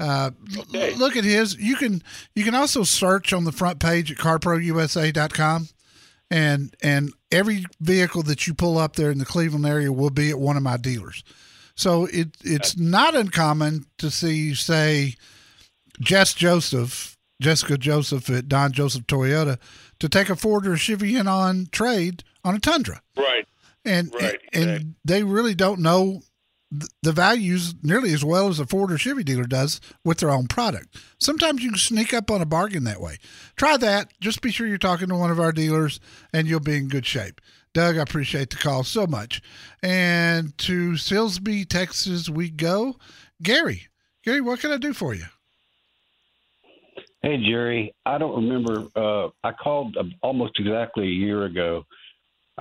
Uh, 0.01 0.31
okay. 0.59 0.95
look 0.95 1.16
at 1.16 1.25
his. 1.25 1.57
You 1.57 1.77
can 1.77 2.03
you 2.35 2.45
can 2.45 2.55
also 2.55 2.83
search 2.83 3.33
on 3.33 3.45
the 3.45 3.53
front 3.53 3.79
page 3.79 4.11
at 4.11 4.18
CarProUSA.com 4.18 5.68
and 6.31 6.75
and 6.83 7.12
every 7.31 7.66
vehicle 7.81 8.23
that 8.23 8.47
you 8.47 8.55
pull 8.55 8.79
up 8.79 8.97
there 8.97 9.11
in 9.11 9.18
the 9.18 9.25
Cleveland 9.25 9.66
area 9.66 9.92
will 9.92 10.11
be 10.11 10.31
at 10.31 10.38
one 10.38 10.57
of 10.57 10.62
my 10.62 10.77
dealers. 10.77 11.23
So 11.77 12.07
it 12.07 12.37
it's 12.42 12.77
not 12.77 13.14
uncommon 13.14 13.85
to 13.99 14.11
see 14.11 14.55
say 14.55 15.14
Jess 16.01 16.33
Joseph, 16.33 17.16
Jessica 17.40 17.77
Joseph 17.77 18.29
at 18.31 18.49
Don 18.49 18.73
Joseph 18.73 19.07
Toyota 19.07 19.59
to 20.01 20.09
take 20.09 20.31
a 20.31 20.37
Ford 20.37 20.66
or 20.66 20.73
a 20.73 20.79
Chevy 20.79 21.16
in 21.16 21.29
on 21.29 21.68
trade 21.71 22.25
on 22.45 22.55
a 22.55 22.59
Tundra. 22.59 23.03
Right. 23.16 23.47
And 23.85 24.14
right, 24.14 24.38
and, 24.53 24.62
exactly. 24.62 24.95
they 25.05 25.23
really 25.25 25.55
don't 25.55 25.81
know 25.81 26.23
the 27.03 27.12
values 27.12 27.75
nearly 27.83 28.12
as 28.14 28.25
well 28.25 28.49
as 28.49 28.59
a 28.59 28.66
Ford 28.66 28.92
or 28.92 28.99
Chevy 28.99 29.25
dealer 29.25 29.45
does 29.45 29.81
with 30.05 30.18
their 30.18 30.31
own 30.31 30.47
product. 30.47 30.97
Sometimes 31.21 31.62
you 31.62 31.71
can 31.71 31.79
sneak 31.79 32.14
up 32.14 32.31
on 32.31 32.40
a 32.40 32.47
bargain 32.47 32.85
that 32.85 33.01
way. 33.01 33.18
Try 33.57 33.77
that. 33.77 34.12
Just 34.21 34.40
be 34.40 34.51
sure 34.51 34.66
you're 34.66 34.79
talking 34.79 35.09
to 35.09 35.16
one 35.16 35.31
of 35.31 35.40
our 35.40 35.53
dealers 35.53 36.01
and 36.33 36.49
you'll 36.49 36.61
be 36.61 36.77
in 36.77 36.88
good 36.88 37.05
shape. 37.05 37.40
Doug, 37.75 37.99
I 37.99 38.03
appreciate 38.03 38.51
the 38.51 38.57
call 38.57 38.85
so 38.85 39.07
much. 39.07 39.42
And 39.83 40.57
to 40.59 40.92
Silsbee, 40.92 41.68
Texas, 41.68 42.29
we 42.29 42.51
go. 42.51 42.97
Gary, 43.42 43.88
Gary, 44.25 44.40
what 44.40 44.61
can 44.61 44.73
I 44.73 44.77
do 44.77 44.92
for 44.92 45.14
you? 45.14 45.25
Hey, 47.23 47.37
Jerry. 47.38 47.95
I 48.05 48.18
don't 48.18 48.35
remember. 48.35 48.87
Uh, 48.97 49.29
I 49.45 49.53
called 49.53 49.97
almost 50.23 50.59
exactly 50.59 51.05
a 51.05 51.11
year 51.11 51.45
ago 51.45 51.85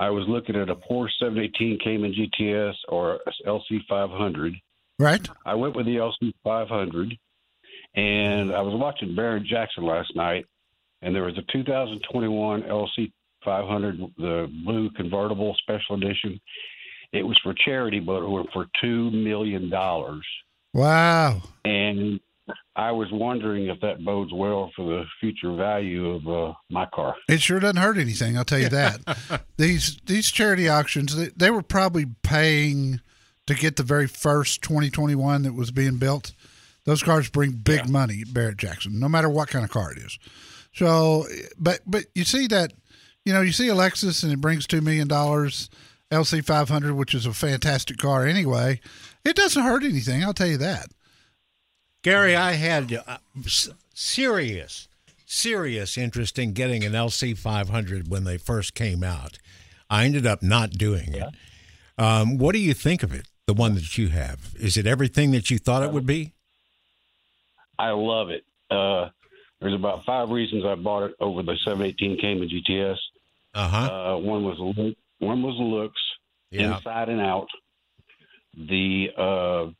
I 0.02 0.10
was 0.10 0.24
looking 0.26 0.56
at 0.56 0.68
a 0.68 0.74
Porsche 0.74 1.10
718 1.20 1.78
Cayman 1.78 2.12
GTS 2.12 2.74
or 2.88 3.20
LC 3.46 3.78
500. 3.88 4.52
Right. 4.98 5.28
I 5.46 5.54
went 5.54 5.76
with 5.76 5.86
the 5.86 5.94
LC 5.94 6.32
500, 6.42 7.16
and 7.94 8.52
I 8.52 8.60
was 8.62 8.74
watching 8.74 9.14
Barrett 9.14 9.44
Jackson 9.44 9.84
last 9.84 10.16
night, 10.16 10.44
and 11.02 11.14
there 11.14 11.22
was 11.22 11.38
a 11.38 11.52
2021 11.52 12.62
LC 12.62 13.12
500, 13.44 14.00
the 14.18 14.50
blue 14.64 14.90
convertible 14.90 15.54
special 15.62 15.94
edition. 15.94 16.40
It 17.12 17.22
was 17.22 17.38
for 17.40 17.54
charity, 17.54 18.00
but 18.00 18.24
it 18.24 18.28
was 18.28 18.48
for 18.52 18.66
two 18.80 19.08
million 19.12 19.70
dollars. 19.70 20.26
Wow! 20.74 21.42
And 21.64 22.18
I 22.74 22.90
was 22.90 23.08
wondering 23.12 23.66
if 23.66 23.80
that 23.80 24.02
bodes 24.02 24.32
well 24.32 24.70
for 24.74 24.86
the 24.86 25.04
future 25.20 25.54
value 25.54 26.10
of 26.10 26.26
uh, 26.26 26.54
my 26.70 26.86
car. 26.94 27.14
It 27.28 27.42
sure 27.42 27.60
doesn't 27.60 27.76
hurt 27.76 27.98
anything, 27.98 28.36
I'll 28.36 28.44
tell 28.44 28.60
you 28.60 28.70
that. 28.70 29.44
these 29.58 29.98
these 30.06 30.30
charity 30.30 30.68
auctions, 30.68 31.14
they, 31.14 31.28
they 31.36 31.50
were 31.50 31.62
probably 31.62 32.06
paying 32.22 33.00
to 33.46 33.54
get 33.54 33.76
the 33.76 33.82
very 33.82 34.06
first 34.06 34.62
2021 34.62 35.42
that 35.42 35.52
was 35.52 35.70
being 35.70 35.98
built. 35.98 36.32
Those 36.84 37.02
cars 37.02 37.28
bring 37.28 37.52
big 37.52 37.84
yeah. 37.84 37.90
money, 37.90 38.24
Barrett 38.24 38.56
Jackson, 38.56 38.98
no 38.98 39.08
matter 39.08 39.28
what 39.28 39.48
kind 39.48 39.64
of 39.64 39.70
car 39.70 39.92
it 39.92 39.98
is. 39.98 40.18
So, 40.72 41.26
but 41.58 41.80
but 41.86 42.04
you 42.14 42.24
see 42.24 42.46
that, 42.48 42.72
you 43.24 43.34
know, 43.34 43.42
you 43.42 43.52
see 43.52 43.68
a 43.68 43.74
Lexus 43.74 44.22
and 44.22 44.32
it 44.32 44.40
brings 44.40 44.66
two 44.66 44.80
million 44.80 45.08
dollars, 45.08 45.68
LC 46.10 46.44
500, 46.44 46.94
which 46.94 47.14
is 47.14 47.26
a 47.26 47.34
fantastic 47.34 47.98
car 47.98 48.26
anyway. 48.26 48.80
It 49.24 49.36
doesn't 49.36 49.62
hurt 49.62 49.84
anything, 49.84 50.24
I'll 50.24 50.32
tell 50.32 50.48
you 50.48 50.56
that. 50.58 50.86
Gary, 52.02 52.34
I 52.34 52.52
had 52.52 52.92
uh, 53.06 53.18
serious, 53.94 54.88
serious 55.24 55.96
interest 55.96 56.38
in 56.38 56.52
getting 56.52 56.84
an 56.84 56.92
LC 56.92 57.36
500 57.38 58.08
when 58.08 58.24
they 58.24 58.38
first 58.38 58.74
came 58.74 59.04
out. 59.04 59.38
I 59.88 60.04
ended 60.04 60.26
up 60.26 60.42
not 60.42 60.70
doing 60.70 61.14
it. 61.14 61.24
Um, 61.98 62.38
what 62.38 62.52
do 62.54 62.58
you 62.58 62.74
think 62.74 63.02
of 63.02 63.14
it, 63.14 63.28
the 63.46 63.54
one 63.54 63.74
that 63.74 63.96
you 63.98 64.08
have? 64.08 64.54
Is 64.58 64.76
it 64.76 64.86
everything 64.86 65.30
that 65.32 65.50
you 65.50 65.58
thought 65.58 65.82
it 65.82 65.92
would 65.92 66.06
be? 66.06 66.32
I 67.78 67.90
love 67.90 68.30
it. 68.30 68.44
Uh, 68.70 69.10
there's 69.60 69.74
about 69.74 70.04
five 70.04 70.30
reasons 70.30 70.64
I 70.64 70.74
bought 70.74 71.04
it 71.04 71.14
over 71.20 71.42
the 71.42 71.56
718 71.64 72.18
Cayman 72.20 72.48
GTS. 72.48 72.96
Uh-huh. 73.54 73.76
Uh, 73.76 74.18
one 74.18 74.42
was 74.44 74.56
the 74.56 74.82
look, 74.82 74.96
one 75.18 75.42
was 75.42 75.54
looks, 75.58 76.00
Yeah. 76.50 76.76
inside 76.78 77.08
and 77.10 77.20
out. 77.20 77.48
The 78.56 79.08
uh, 79.16 79.70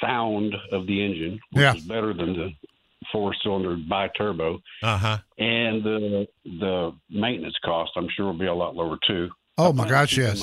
sound 0.00 0.54
of 0.72 0.86
the 0.86 1.04
engine, 1.04 1.40
which 1.52 1.62
Yeah. 1.62 1.74
is 1.74 1.82
better 1.82 2.12
than 2.14 2.32
the 2.36 2.52
four-cylinder 3.12 3.76
bi-turbo, 3.88 4.60
Uh-huh. 4.82 5.18
and 5.38 5.82
the 5.84 6.26
the 6.44 6.92
maintenance 7.10 7.56
cost. 7.64 7.92
I'm 7.96 8.08
sure 8.08 8.26
will 8.26 8.32
be 8.34 8.46
a 8.46 8.54
lot 8.54 8.74
lower 8.76 8.98
too. 9.06 9.30
Oh 9.58 9.72
my 9.72 9.88
gosh, 9.88 10.16
yes. 10.16 10.42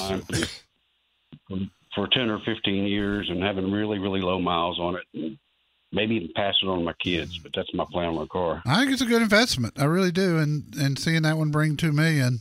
For, 1.93 2.07
10 2.07 2.29
or 2.29 2.39
15 2.45 2.85
years 2.85 3.29
and 3.29 3.43
having 3.43 3.69
really, 3.69 3.99
really 3.99 4.21
low 4.21 4.39
miles 4.39 4.79
on 4.79 4.95
it. 4.95 5.03
And 5.13 5.37
maybe 5.91 6.15
even 6.15 6.29
pass 6.33 6.55
it 6.63 6.67
on 6.67 6.79
to 6.79 6.85
my 6.85 6.93
kids, 7.03 7.37
but 7.39 7.51
that's 7.53 7.73
my 7.73 7.83
plan 7.91 8.07
on 8.09 8.15
my 8.15 8.25
car. 8.27 8.61
I 8.65 8.79
think 8.79 8.93
it's 8.93 9.01
a 9.01 9.05
good 9.05 9.21
investment. 9.21 9.73
I 9.77 9.83
really 9.85 10.11
do. 10.13 10.37
And 10.37 10.73
and 10.79 10.97
seeing 10.97 11.23
that 11.23 11.37
one 11.37 11.51
bring 11.51 11.75
two 11.75 11.91
million, 11.91 12.39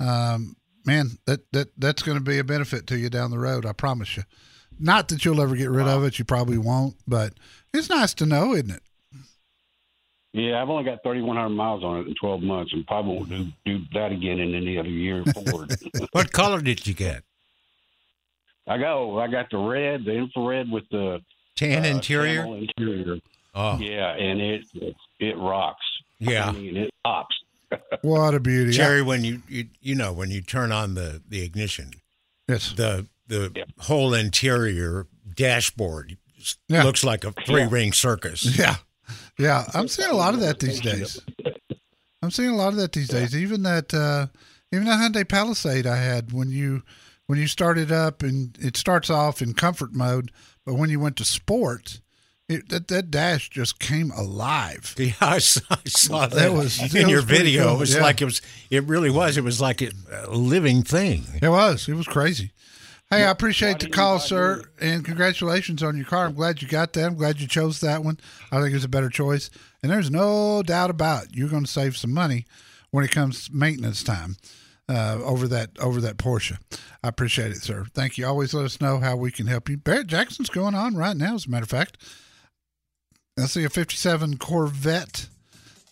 um, 0.00 0.56
man, 0.86 1.18
that 1.26 1.40
that 1.52 1.68
that's 1.78 2.02
going 2.02 2.16
to 2.16 2.24
be 2.24 2.38
a 2.38 2.44
benefit 2.44 2.86
to 2.86 2.98
you 2.98 3.10
down 3.10 3.30
the 3.30 3.38
road. 3.38 3.66
I 3.66 3.72
promise 3.72 4.16
you. 4.16 4.22
Not 4.78 5.08
that 5.08 5.24
you'll 5.24 5.40
ever 5.40 5.56
get 5.56 5.70
rid 5.70 5.86
of 5.86 6.04
it. 6.04 6.18
You 6.18 6.24
probably 6.24 6.58
won't, 6.58 6.96
but 7.06 7.34
it's 7.72 7.88
nice 7.88 8.14
to 8.14 8.26
know, 8.26 8.54
isn't 8.54 8.70
it? 8.70 8.82
Yeah, 10.32 10.60
I've 10.60 10.68
only 10.68 10.84
got 10.84 11.02
3,100 11.02 11.48
miles 11.48 11.82
on 11.82 12.00
it 12.00 12.08
in 12.08 12.14
12 12.14 12.42
months 12.42 12.72
and 12.74 12.86
probably 12.86 13.16
won't 13.16 13.30
do, 13.30 13.46
do 13.64 13.78
that 13.94 14.12
again 14.12 14.38
in 14.38 14.54
any 14.54 14.76
other 14.76 14.88
year 14.88 15.24
forward. 15.24 15.74
What 16.12 16.30
color 16.32 16.60
did 16.60 16.86
you 16.86 16.92
get? 16.92 17.22
I 18.68 18.76
go. 18.78 19.18
I 19.18 19.28
got 19.28 19.48
the 19.50 19.58
red, 19.58 20.04
the 20.04 20.12
infrared 20.12 20.70
with 20.70 20.84
the 20.90 21.20
Tan 21.56 21.84
uh, 21.84 21.88
interior? 21.88 22.44
interior. 22.44 23.18
Oh. 23.54 23.78
Yeah, 23.78 24.10
and 24.10 24.40
it 24.40 24.64
it 25.18 25.38
rocks. 25.38 25.84
Yeah. 26.18 26.48
I 26.48 26.52
mean, 26.52 26.76
it 26.76 26.90
pops. 27.04 27.34
What 28.02 28.34
a 28.34 28.40
beauty, 28.40 28.72
Jerry, 28.72 29.02
when 29.02 29.24
you, 29.24 29.42
you 29.48 29.66
you 29.80 29.94
know 29.94 30.12
when 30.12 30.30
you 30.30 30.40
turn 30.40 30.70
on 30.70 30.94
the 30.94 31.22
the 31.28 31.42
ignition, 31.42 31.90
yes, 32.46 32.72
the 32.72 33.06
the 33.28 33.64
whole 33.80 34.14
interior 34.14 35.06
dashboard 35.34 36.16
Yeah. 36.68 36.82
looks 36.84 37.04
like 37.04 37.24
a 37.24 37.32
three 37.46 37.66
ring 37.66 37.92
circus. 37.92 38.44
Yeah, 38.58 38.76
yeah. 39.38 39.64
I'm 39.74 39.88
seeing 39.88 40.10
a 40.10 40.14
lot 40.16 40.34
of 40.34 40.40
that 40.40 40.58
these 40.60 40.80
days. 40.80 41.20
I'm 42.22 42.30
seeing 42.30 42.50
a 42.50 42.56
lot 42.56 42.68
of 42.68 42.76
that 42.76 42.92
these 42.92 43.08
days. 43.08 43.36
Even 43.36 43.62
that, 43.64 43.92
uh, 43.94 44.26
even 44.72 44.86
that 44.86 44.98
Hyundai 44.98 45.28
Palisade 45.28 45.86
I 45.86 45.96
had 45.96 46.32
when 46.32 46.50
you 46.50 46.82
when 47.26 47.38
you 47.38 47.46
started 47.46 47.90
up 47.92 48.22
and 48.22 48.56
it 48.60 48.76
starts 48.76 49.10
off 49.10 49.42
in 49.42 49.52
comfort 49.54 49.92
mode, 49.92 50.30
but 50.64 50.74
when 50.74 50.90
you 50.90 50.98
went 51.00 51.16
to 51.16 51.24
sport, 51.24 52.00
it, 52.48 52.68
that 52.68 52.88
that 52.88 53.10
dash 53.10 53.48
just 53.50 53.78
came 53.78 54.10
alive. 54.12 54.94
Yeah, 54.98 55.12
I 55.20 55.38
saw, 55.38 55.60
I 55.70 55.78
saw 55.88 56.20
that, 56.26 56.34
That 56.34 56.52
was- 56.52 56.78
that 56.78 56.94
in 56.94 57.08
your 57.08 57.18
was 57.18 57.24
video. 57.26 57.64
cool, 57.66 57.74
It 57.74 57.78
was 57.78 57.94
yeah. 57.96 58.02
like 58.02 58.22
it 58.22 58.24
was. 58.26 58.40
It 58.70 58.84
really 58.84 59.10
was. 59.10 59.36
It 59.36 59.44
was 59.44 59.60
like 59.60 59.82
a, 59.82 59.90
a 60.26 60.30
living 60.36 60.82
thing. 60.82 61.24
It 61.42 61.48
was. 61.48 61.88
It 61.88 61.94
was 61.94 62.06
crazy. 62.06 62.52
Hey, 63.08 63.22
I 63.22 63.30
appreciate 63.30 63.78
the 63.78 63.88
call, 63.88 64.18
sir, 64.18 64.64
and 64.80 65.04
congratulations 65.04 65.80
on 65.80 65.96
your 65.96 66.06
car. 66.06 66.26
I'm 66.26 66.34
glad 66.34 66.60
you 66.60 66.66
got 66.66 66.92
that. 66.94 67.04
I'm 67.04 67.14
glad 67.14 67.40
you 67.40 67.46
chose 67.46 67.80
that 67.80 68.02
one. 68.02 68.18
I 68.50 68.60
think 68.60 68.74
it's 68.74 68.84
a 68.84 68.88
better 68.88 69.08
choice. 69.08 69.48
And 69.80 69.92
there's 69.92 70.10
no 70.10 70.60
doubt 70.64 70.90
about 70.90 71.26
it, 71.26 71.30
you're 71.32 71.48
going 71.48 71.62
to 71.62 71.70
save 71.70 71.96
some 71.96 72.12
money 72.12 72.46
when 72.90 73.04
it 73.04 73.12
comes 73.12 73.48
maintenance 73.52 74.02
time 74.02 74.36
uh, 74.88 75.20
over 75.22 75.46
that 75.46 75.70
over 75.78 76.00
that 76.00 76.16
Porsche. 76.16 76.58
I 77.04 77.08
appreciate 77.08 77.52
it, 77.52 77.62
sir. 77.62 77.86
Thank 77.94 78.18
you. 78.18 78.26
Always 78.26 78.52
let 78.52 78.64
us 78.64 78.80
know 78.80 78.98
how 78.98 79.14
we 79.14 79.30
can 79.30 79.46
help 79.46 79.68
you. 79.68 79.76
Barrett 79.76 80.08
Jackson's 80.08 80.50
going 80.50 80.74
on 80.74 80.96
right 80.96 81.16
now, 81.16 81.36
as 81.36 81.46
a 81.46 81.50
matter 81.50 81.62
of 81.62 81.70
fact. 81.70 81.98
I 83.38 83.44
see 83.46 83.62
a 83.62 83.68
57 83.68 84.38
Corvette 84.38 85.28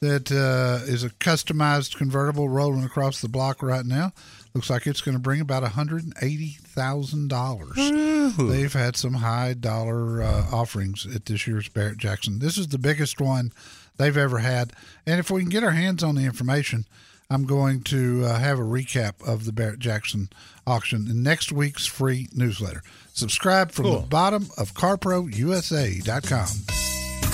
that 0.05 0.33
uh, 0.33 0.81
is 0.91 1.05
a 1.05 1.11
customized 1.11 1.97
convertible 1.97 2.49
rolling 2.49 2.85
across 2.85 3.21
the 3.21 3.29
block 3.29 3.63
right 3.63 3.85
now. 3.85 4.13
Looks 4.55 4.71
like 4.71 4.87
it's 4.87 5.01
going 5.01 5.17
to 5.17 5.21
bring 5.21 5.41
about 5.41 5.65
$180,000. 5.65 8.51
They've 8.51 8.73
had 8.73 8.97
some 8.97 9.15
high 9.15 9.55
dollar 9.55 10.23
uh, 10.23 10.47
offerings 10.53 11.07
at 11.13 11.27
this 11.27 11.45
year's 11.47 11.69
Barrett 11.69 11.99
Jackson. 11.99 12.39
This 12.39 12.57
is 12.57 12.69
the 12.69 12.79
biggest 12.79 13.21
one 13.21 13.53
they've 13.97 14.17
ever 14.17 14.39
had. 14.39 14.73
And 15.07 15.19
if 15.19 15.29
we 15.31 15.41
can 15.41 15.51
get 15.51 15.65
our 15.65 15.73
hands 15.73 16.05
on 16.05 16.15
the 16.15 16.25
information, 16.25 16.87
I'm 17.31 17.47
going 17.47 17.83
to 17.85 18.25
uh, 18.27 18.39
have 18.39 18.59
a 18.61 18.63
recap 18.63 19.27
of 19.27 19.45
the 19.45 19.53
Barrett 19.53 19.81
Jackson 19.81 20.29
auction 20.67 21.09
in 21.11 21.23
next 21.23 21.51
week's 21.51 21.87
free 21.87 22.29
newsletter. 22.33 22.83
Subscribe 23.13 23.73
from 23.73 23.91
the 23.91 23.99
bottom 24.07 24.49
of 24.57 24.75
carprousa.com. 24.75 26.84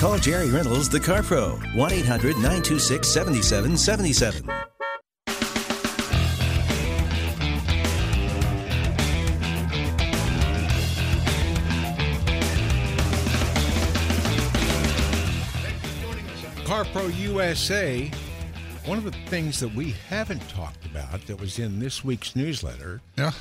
Call 0.00 0.16
Jerry 0.16 0.48
Reynolds, 0.48 0.88
the 0.88 0.98
Car 0.98 1.22
Pro, 1.22 1.56
1 1.74 1.92
800 1.92 2.36
926 2.36 3.06
7777. 3.06 4.46
CarPro 16.64 17.14
USA. 17.18 18.10
One 18.86 18.96
of 18.96 19.04
the 19.04 19.12
things 19.28 19.60
that 19.60 19.74
we 19.74 19.90
haven't 20.08 20.48
talked 20.48 20.86
about 20.86 21.26
that 21.26 21.38
was 21.38 21.58
in 21.58 21.78
this 21.78 22.02
week's 22.02 22.34
newsletter. 22.34 23.02
Yeah. 23.18 23.32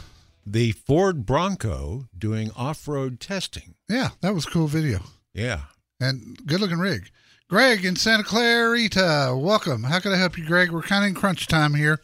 The 0.45 0.73
Ford 0.73 1.25
Bronco 1.25 2.07
doing 2.17 2.51
off-road 2.57 3.21
testing. 3.21 3.75
Yeah, 3.87 4.09
that 4.19 4.35
was 4.35 4.45
a 4.45 4.49
cool 4.49 4.67
video. 4.67 4.99
Yeah. 5.33 5.61
And 5.99 6.37
good 6.45 6.61
looking 6.61 6.79
rig. 6.79 7.09
Greg 7.49 7.83
in 7.83 7.95
Santa 7.95 8.23
Clarita, 8.23 9.35
welcome. 9.37 9.83
How 9.83 9.99
can 9.99 10.13
I 10.13 10.17
help 10.17 10.37
you, 10.37 10.45
Greg? 10.45 10.71
We're 10.71 10.81
kind 10.81 11.03
of 11.03 11.09
in 11.09 11.15
crunch 11.15 11.47
time 11.47 11.73
here. 11.73 11.99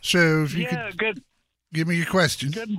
So 0.00 0.42
if 0.42 0.54
you 0.54 0.64
Yeah, 0.64 0.88
could 0.90 0.98
good. 0.98 1.22
give 1.72 1.86
me 1.86 1.96
your 1.96 2.06
question. 2.06 2.50
Good. 2.50 2.70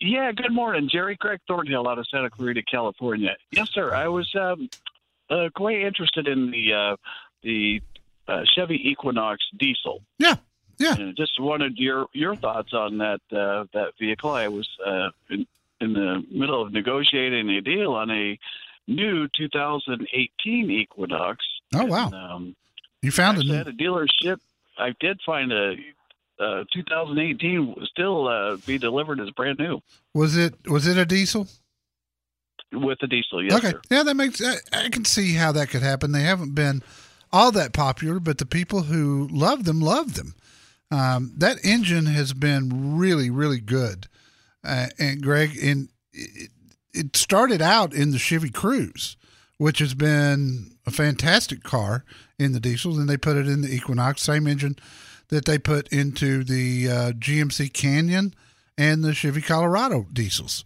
Yeah, 0.00 0.32
good 0.32 0.52
morning, 0.52 0.88
Jerry. 0.90 1.16
Greg 1.20 1.38
Thornhill 1.46 1.86
out 1.86 1.98
of 1.98 2.06
Santa 2.08 2.28
Clarita, 2.28 2.62
California. 2.68 3.36
Yes, 3.52 3.68
sir. 3.72 3.94
I 3.94 4.08
was 4.08 4.28
um, 4.34 4.68
uh, 5.30 5.48
quite 5.54 5.78
interested 5.80 6.26
in 6.26 6.50
the 6.50 6.72
uh, 6.72 6.96
the 7.42 7.80
uh, 8.26 8.42
Chevy 8.54 8.80
Equinox 8.90 9.44
diesel. 9.58 10.02
Yeah, 10.18 10.36
yeah. 10.78 10.96
And 10.96 11.16
just 11.16 11.38
wanted 11.38 11.78
your 11.78 12.06
your 12.12 12.34
thoughts 12.34 12.72
on 12.72 12.98
that 12.98 13.20
uh, 13.30 13.66
that 13.72 13.92
vehicle. 14.00 14.30
I 14.32 14.48
was 14.48 14.68
uh, 14.84 15.10
in, 15.30 15.46
in 15.80 15.92
the 15.92 16.24
middle 16.32 16.60
of 16.62 16.72
negotiating 16.72 17.48
a 17.50 17.60
deal 17.60 17.92
on 17.92 18.10
a 18.10 18.36
new 18.86 19.28
2018 19.36 20.70
Equinox. 20.70 21.44
Oh, 21.74 21.84
wow. 21.86 22.06
And, 22.06 22.14
um, 22.14 22.56
You 23.02 23.10
found 23.10 23.38
it. 23.38 23.50
at 23.50 23.68
a 23.68 23.72
dealership. 23.72 24.38
I 24.78 24.94
did 25.00 25.20
find 25.24 25.52
a. 25.52 25.74
Uh, 26.36 26.64
2018 26.74 27.76
still 27.88 28.26
uh, 28.26 28.56
be 28.66 28.76
delivered 28.76 29.20
as 29.20 29.30
brand 29.30 29.56
new 29.56 29.80
Was 30.14 30.36
it 30.36 30.52
was 30.68 30.84
it 30.88 30.98
a 30.98 31.06
diesel? 31.06 31.46
with 32.72 32.98
a 33.02 33.06
diesel. 33.06 33.40
Yes, 33.40 33.52
okay. 33.58 33.70
sir. 33.70 33.80
Yeah, 33.88 34.02
that 34.02 34.16
makes 34.16 34.42
I, 34.42 34.56
I 34.72 34.88
can 34.88 35.04
see 35.04 35.34
how 35.34 35.52
that 35.52 35.68
could 35.68 35.82
happen. 35.82 36.10
They 36.10 36.22
haven't 36.24 36.54
been 36.56 36.82
all 37.32 37.52
that 37.52 37.72
popular, 37.72 38.18
but 38.18 38.38
the 38.38 38.46
people 38.46 38.82
who 38.82 39.28
love 39.30 39.64
them 39.64 39.80
love 39.80 40.14
them. 40.14 40.34
Um, 40.90 41.32
that 41.36 41.64
engine 41.64 42.06
has 42.06 42.32
been 42.32 42.96
really, 42.98 43.30
really 43.30 43.60
good. 43.60 44.08
Uh, 44.64 44.88
and 44.98 45.22
Greg, 45.22 45.56
in 45.56 45.88
it, 46.12 46.50
it 46.94 47.16
started 47.16 47.60
out 47.60 47.92
in 47.92 48.10
the 48.10 48.18
Chevy 48.18 48.50
Cruze, 48.50 49.16
which 49.58 49.78
has 49.80 49.94
been 49.94 50.76
a 50.86 50.90
fantastic 50.90 51.62
car 51.62 52.04
in 52.38 52.52
the 52.52 52.60
diesels, 52.60 52.98
and 52.98 53.08
they 53.08 53.16
put 53.16 53.36
it 53.36 53.48
in 53.48 53.62
the 53.62 53.74
Equinox, 53.74 54.22
same 54.22 54.46
engine 54.46 54.76
that 55.28 55.44
they 55.44 55.58
put 55.58 55.88
into 55.88 56.44
the 56.44 56.88
uh, 56.88 57.12
GMC 57.12 57.72
Canyon 57.72 58.34
and 58.76 59.02
the 59.02 59.14
Chevy 59.14 59.40
Colorado 59.40 60.06
diesels. 60.12 60.64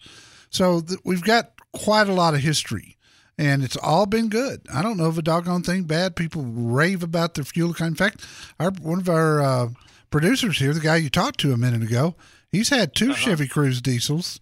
So 0.50 0.80
th- 0.80 1.00
we've 1.04 1.22
got 1.22 1.52
quite 1.72 2.08
a 2.08 2.12
lot 2.12 2.34
of 2.34 2.40
history, 2.40 2.96
and 3.36 3.62
it's 3.62 3.76
all 3.76 4.06
been 4.06 4.28
good. 4.28 4.62
I 4.72 4.82
don't 4.82 4.96
know 4.96 5.06
of 5.06 5.18
a 5.18 5.22
doggone 5.22 5.62
thing 5.62 5.84
bad. 5.84 6.16
People 6.16 6.42
rave 6.42 7.02
about 7.02 7.34
their 7.34 7.44
fuel 7.44 7.70
economy. 7.70 7.92
In 7.92 7.96
fact, 7.96 8.26
our 8.58 8.70
one 8.70 8.98
of 8.98 9.08
our 9.08 9.40
uh, 9.40 9.68
producers 10.10 10.58
here, 10.58 10.72
the 10.72 10.80
guy 10.80 10.96
you 10.96 11.10
talked 11.10 11.40
to 11.40 11.52
a 11.52 11.56
minute 11.58 11.82
ago, 11.82 12.16
he's 12.50 12.70
had 12.70 12.94
2 12.94 13.14
Chevy 13.14 13.46
Cruze 13.46 13.82
diesels 13.82 14.40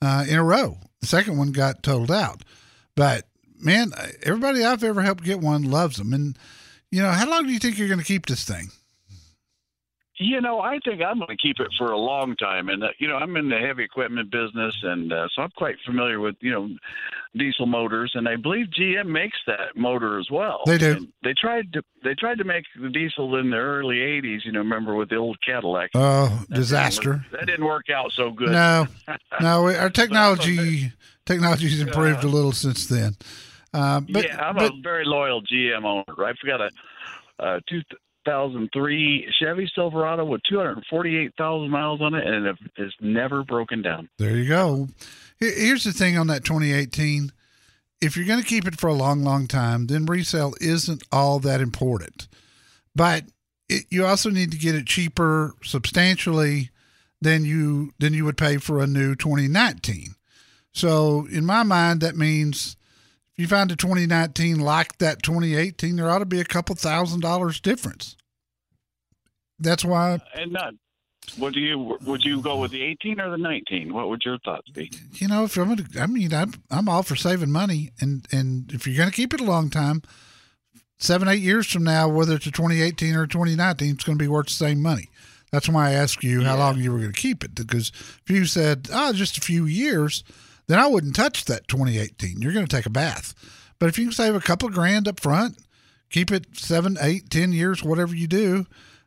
uh, 0.00 0.24
in 0.28 0.36
a 0.36 0.44
row. 0.44 0.78
The 1.00 1.06
second 1.06 1.38
one 1.38 1.52
got 1.52 1.82
totaled 1.82 2.10
out, 2.10 2.42
but 2.94 3.26
man, 3.58 3.92
everybody 4.22 4.64
I've 4.64 4.84
ever 4.84 5.02
helped 5.02 5.24
get 5.24 5.40
one 5.40 5.62
loves 5.62 5.96
them. 5.96 6.12
And 6.12 6.38
you 6.90 7.02
know, 7.02 7.10
how 7.10 7.28
long 7.28 7.46
do 7.46 7.52
you 7.52 7.58
think 7.58 7.78
you're 7.78 7.88
going 7.88 8.00
to 8.00 8.04
keep 8.04 8.26
this 8.26 8.44
thing? 8.44 8.70
You 10.22 10.42
know, 10.42 10.60
I 10.60 10.78
think 10.84 11.00
I'm 11.00 11.18
going 11.18 11.28
to 11.28 11.36
keep 11.36 11.60
it 11.60 11.68
for 11.78 11.92
a 11.92 11.98
long 11.98 12.36
time, 12.36 12.68
and 12.68 12.84
uh, 12.84 12.88
you 12.98 13.08
know, 13.08 13.16
I'm 13.16 13.38
in 13.38 13.48
the 13.48 13.56
heavy 13.56 13.84
equipment 13.84 14.30
business, 14.30 14.76
and 14.82 15.10
uh, 15.10 15.28
so 15.34 15.40
I'm 15.40 15.50
quite 15.56 15.76
familiar 15.86 16.20
with 16.20 16.36
you 16.40 16.52
know 16.52 16.68
diesel 17.34 17.64
motors, 17.64 18.12
and 18.14 18.28
I 18.28 18.36
believe 18.36 18.66
GM 18.66 19.06
makes 19.06 19.38
that 19.46 19.76
motor 19.76 20.18
as 20.18 20.30
well. 20.30 20.60
They 20.66 20.76
do. 20.76 20.92
And 20.92 21.08
they 21.24 21.32
tried 21.32 21.72
to 21.72 21.82
they 22.04 22.14
tried 22.14 22.36
to 22.36 22.44
make 22.44 22.64
the 22.78 22.90
diesel 22.90 23.34
in 23.36 23.48
the 23.48 23.56
early 23.56 23.96
'80s. 23.96 24.44
You 24.44 24.52
know, 24.52 24.58
remember 24.58 24.94
with 24.94 25.08
the 25.08 25.16
old 25.16 25.38
Cadillac? 25.40 25.88
Oh, 25.94 26.44
disaster. 26.50 27.24
That 27.32 27.46
didn't 27.46 27.64
work 27.64 27.88
out 27.88 28.12
so 28.12 28.30
good. 28.30 28.50
No, 28.50 28.88
no, 29.40 29.74
our 29.74 29.88
technology 29.88 30.92
technology's 31.24 31.80
improved 31.80 32.24
a 32.24 32.28
little 32.28 32.52
since 32.52 32.86
then. 32.88 33.16
Uh, 33.72 34.00
but, 34.00 34.26
yeah, 34.26 34.36
I'm 34.36 34.56
but, 34.56 34.72
a 34.72 34.80
very 34.82 35.06
loyal 35.06 35.40
GM 35.40 35.84
owner. 35.84 36.26
I've 36.26 36.36
got 36.44 36.60
a, 36.60 36.70
a 37.38 37.60
2003 38.24 39.32
Chevy 39.40 39.70
Silverado 39.74 40.24
with 40.24 40.42
248,000 40.48 41.70
miles 41.70 42.00
on 42.00 42.14
it, 42.14 42.26
and 42.26 42.46
it 42.46 42.56
has 42.76 42.92
never 43.00 43.44
broken 43.44 43.82
down. 43.82 44.08
There 44.18 44.36
you 44.36 44.48
go. 44.48 44.88
Here's 45.38 45.84
the 45.84 45.92
thing 45.92 46.18
on 46.18 46.26
that 46.28 46.44
2018. 46.44 47.32
If 48.00 48.16
you're 48.16 48.26
going 48.26 48.40
to 48.40 48.46
keep 48.46 48.66
it 48.66 48.78
for 48.78 48.88
a 48.88 48.94
long, 48.94 49.22
long 49.22 49.46
time, 49.46 49.86
then 49.86 50.06
resale 50.06 50.54
isn't 50.60 51.02
all 51.12 51.38
that 51.40 51.60
important. 51.60 52.28
But 52.94 53.24
it, 53.68 53.84
you 53.90 54.04
also 54.04 54.30
need 54.30 54.50
to 54.52 54.58
get 54.58 54.74
it 54.74 54.86
cheaper 54.86 55.54
substantially 55.62 56.70
than 57.20 57.44
you 57.44 57.92
than 57.98 58.14
you 58.14 58.24
would 58.24 58.38
pay 58.38 58.56
for 58.56 58.80
a 58.80 58.86
new 58.86 59.14
2019. 59.14 60.14
So 60.72 61.26
in 61.30 61.44
my 61.44 61.62
mind, 61.62 62.00
that 62.00 62.16
means 62.16 62.76
you 63.40 63.48
find 63.48 63.70
a 63.72 63.76
2019 63.76 64.60
like 64.60 64.98
that 64.98 65.22
2018, 65.22 65.96
there 65.96 66.10
ought 66.10 66.18
to 66.18 66.26
be 66.26 66.40
a 66.40 66.44
couple 66.44 66.74
thousand 66.74 67.20
dollars 67.20 67.60
difference. 67.60 68.16
That's 69.58 69.84
why. 69.84 70.14
Uh, 70.14 70.18
and 70.34 70.52
not. 70.52 70.74
What 71.36 71.52
do 71.52 71.60
you 71.60 71.98
would 72.02 72.24
you 72.24 72.40
go 72.40 72.56
with 72.56 72.72
the 72.72 72.82
18 72.82 73.20
or 73.20 73.30
the 73.30 73.38
19? 73.38 73.92
What 73.92 74.08
would 74.08 74.22
your 74.24 74.38
thoughts 74.38 74.68
be? 74.70 74.90
You 75.14 75.28
know, 75.28 75.44
if 75.44 75.56
I'm 75.56 75.68
gonna, 75.68 75.86
I 76.00 76.06
mean, 76.06 76.32
I'm 76.32 76.54
I'm 76.70 76.88
all 76.88 77.02
for 77.02 77.14
saving 77.14 77.52
money, 77.52 77.90
and 78.00 78.26
and 78.32 78.72
if 78.72 78.86
you're 78.86 78.96
going 78.96 79.10
to 79.10 79.14
keep 79.14 79.34
it 79.34 79.40
a 79.40 79.44
long 79.44 79.70
time, 79.70 80.02
seven 80.98 81.28
eight 81.28 81.40
years 81.40 81.70
from 81.70 81.84
now, 81.84 82.08
whether 82.08 82.34
it's 82.34 82.46
a 82.46 82.50
2018 82.50 83.14
or 83.14 83.26
2019, 83.26 83.94
it's 83.94 84.04
going 84.04 84.18
to 84.18 84.22
be 84.22 84.28
worth 84.28 84.46
the 84.46 84.52
same 84.52 84.82
money. 84.82 85.08
That's 85.52 85.68
why 85.68 85.90
I 85.90 85.92
asked 85.92 86.22
you 86.24 86.42
how 86.42 86.56
long 86.56 86.78
you 86.78 86.92
were 86.92 86.98
going 86.98 87.12
to 87.12 87.20
keep 87.20 87.44
it. 87.44 87.54
Because 87.54 87.90
if 87.90 88.30
you 88.30 88.44
said, 88.44 88.88
oh, 88.92 89.12
just 89.12 89.36
a 89.36 89.40
few 89.40 89.66
years, 89.66 90.22
then 90.70 90.78
I 90.78 90.86
wouldn't 90.86 91.16
touch 91.16 91.46
that 91.46 91.66
2018. 91.68 92.40
You're 92.40 92.52
going 92.52 92.66
to 92.66 92.76
take 92.76 92.86
a 92.86 92.90
bath. 92.90 93.34
But 93.78 93.88
if 93.88 93.98
you 93.98 94.04
can 94.04 94.12
save 94.12 94.34
a 94.34 94.40
couple 94.40 94.68
of 94.68 94.74
grand 94.74 95.08
up 95.08 95.18
front, 95.18 95.58
keep 96.10 96.30
it 96.30 96.56
seven, 96.56 96.96
eight, 97.00 97.30
ten 97.30 97.52
years, 97.52 97.82
whatever 97.82 98.14
you 98.14 98.28
do, 98.28 98.66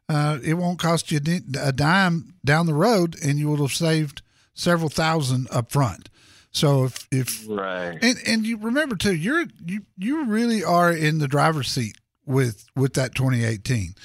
uh, 0.09 0.39
it 0.43 0.55
won't 0.55 0.79
cost 0.79 1.11
you 1.11 1.19
a 1.61 1.71
dime 1.71 2.33
down 2.43 2.65
the 2.65 2.73
road, 2.73 3.15
and 3.23 3.39
you 3.39 3.47
will 3.47 3.61
have 3.61 3.71
saved 3.71 4.21
several 4.53 4.89
thousand 4.89 5.47
up 5.51 5.71
front. 5.71 6.09
So 6.51 6.83
if 6.83 7.07
if 7.11 7.45
right, 7.47 7.97
and 8.01 8.17
and 8.27 8.45
you 8.45 8.57
remember 8.57 8.95
too, 8.95 9.15
you're 9.15 9.45
you 9.65 9.85
you 9.97 10.25
really 10.25 10.63
are 10.63 10.91
in 10.91 11.17
the 11.17 11.27
driver's 11.27 11.69
seat 11.69 11.97
with 12.25 12.65
with 12.75 12.93
that 12.93 13.15
2018. 13.15 13.95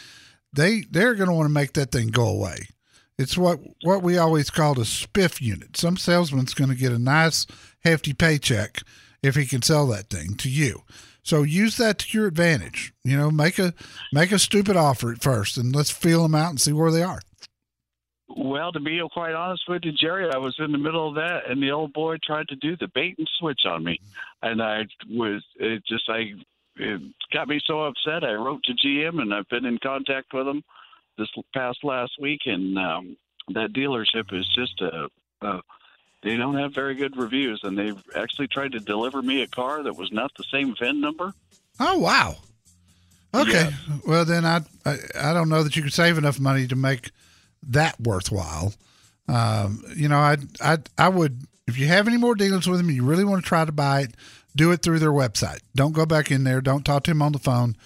They 0.53 0.83
they're 0.91 1.15
going 1.15 1.29
to 1.29 1.35
want 1.35 1.47
to 1.47 1.53
make 1.53 1.75
that 1.75 1.93
thing 1.93 2.09
go 2.09 2.27
away. 2.27 2.69
It's 3.19 3.37
what 3.37 3.59
what 3.83 4.03
we 4.03 4.17
always 4.17 4.49
called 4.49 4.79
a 4.79 4.83
spiff 4.83 5.41
unit. 5.41 5.77
Some 5.77 5.97
salesman's 5.97 6.55
going 6.55 6.71
to 6.71 6.77
get 6.77 6.93
a 6.93 6.99
nice 6.99 7.47
hefty 7.81 8.13
paycheck 8.13 8.83
if 9.23 9.35
he 9.35 9.45
can 9.45 9.63
sell 9.63 9.87
that 9.89 10.09
thing 10.09 10.35
to 10.37 10.49
you. 10.49 10.83
So 11.25 11.43
use 11.43 11.77
that 11.77 11.99
to 11.99 12.17
your 12.17 12.29
advantage. 12.29 12.93
You 13.05 13.17
know, 13.17 13.31
make 13.31 13.59
a 13.59 13.75
make 14.13 14.31
a 14.31 14.39
stupid 14.39 14.77
offer 14.77 15.13
at 15.13 15.21
first, 15.21 15.57
and 15.57 15.75
let's 15.75 15.91
feel 15.91 16.23
them 16.23 16.35
out 16.35 16.51
and 16.51 16.61
see 16.61 16.73
where 16.73 16.93
they 16.93 17.03
are. 17.03 17.21
Well, 18.37 18.73
to 18.73 18.81
be 18.81 19.01
quite 19.13 19.35
honest 19.35 19.63
with 19.69 19.83
you, 19.85 19.93
Jerry, 19.93 20.31
I 20.33 20.39
was 20.39 20.55
in 20.59 20.71
the 20.71 20.79
middle 20.79 21.09
of 21.09 21.17
that, 21.17 21.51
and 21.51 21.63
the 21.63 21.73
old 21.73 21.93
boy 21.93 22.17
tried 22.25 22.47
to 22.49 22.57
do 22.57 22.77
the 22.77 22.89
bait 22.95 23.17
and 23.19 23.29
switch 23.39 23.63
on 23.67 23.83
me, 23.83 23.99
and 24.43 24.63
I 24.63 24.83
was 25.11 25.43
it 25.57 25.83
just 25.89 26.05
I 26.09 26.35
it 26.77 27.01
got 27.33 27.49
me 27.49 27.61
so 27.67 27.81
upset. 27.81 28.23
I 28.23 28.35
wrote 28.35 28.63
to 28.65 28.75
GM, 28.75 29.21
and 29.21 29.35
I've 29.35 29.49
been 29.49 29.65
in 29.65 29.79
contact 29.83 30.33
with 30.33 30.47
them 30.47 30.63
this 31.19 31.29
past 31.53 31.85
last 31.85 32.13
week, 32.19 32.43
and 32.47 32.79
um, 32.79 33.17
that 33.49 33.73
dealership 33.73 34.33
is 34.33 34.49
just 34.55 34.81
a, 34.81 35.09
a 35.43 35.61
they 36.23 36.37
don't 36.37 36.57
have 36.57 36.75
very 36.75 36.95
good 36.95 37.17
reviews, 37.17 37.61
and 37.63 37.79
they've 37.79 38.03
actually 38.17 38.49
tried 38.49 38.73
to 38.73 38.81
deliver 38.81 39.23
me 39.23 39.43
a 39.43 39.47
car 39.47 39.83
that 39.83 39.97
was 39.97 40.11
not 40.11 40.33
the 40.37 40.45
same 40.51 40.75
VIN 40.79 41.01
number. 41.01 41.35
Oh 41.79 41.99
wow! 41.99 42.37
Okay, 43.35 43.69
yeah. 43.71 43.97
well 44.07 44.25
then 44.25 44.45
I, 44.45 44.61
I 44.85 44.97
I 45.15 45.33
don't 45.33 45.49
know 45.49 45.63
that 45.63 45.77
you 45.77 45.83
could 45.83 45.93
save 45.93 46.19
enough 46.19 46.41
money 46.41 46.67
to 46.67 46.77
make 46.77 47.11
that 47.69 48.01
worthwhile. 48.01 48.75
Um, 49.29 49.85
you 49.95 50.09
know, 50.09 50.19
I 50.19 50.39
I 50.61 50.79
I 50.97 51.09
would 51.09 51.43
if 51.67 51.79
you 51.79 51.87
have 51.87 52.09
any 52.09 52.17
more 52.17 52.35
dealings 52.35 52.67
with 52.67 52.79
them 52.79 52.91
you 52.91 53.05
really 53.05 53.25
want 53.25 53.45
to 53.45 53.49
try 53.49 53.65
to 53.65 53.73
buy 53.73 54.03
it, 54.03 54.15
do 54.57 54.73
it 54.73 54.83
through 54.83 54.99
their 54.99 55.13
website. 55.13 55.61
Don't 55.77 55.93
go 55.93 56.07
back 56.07 56.31
in 56.31 56.45
there. 56.45 56.61
Don't 56.61 56.85
talk 56.85 57.05
to 57.05 57.11
him 57.11 57.23
on 57.23 57.33
the 57.33 57.39
phone. 57.39 57.77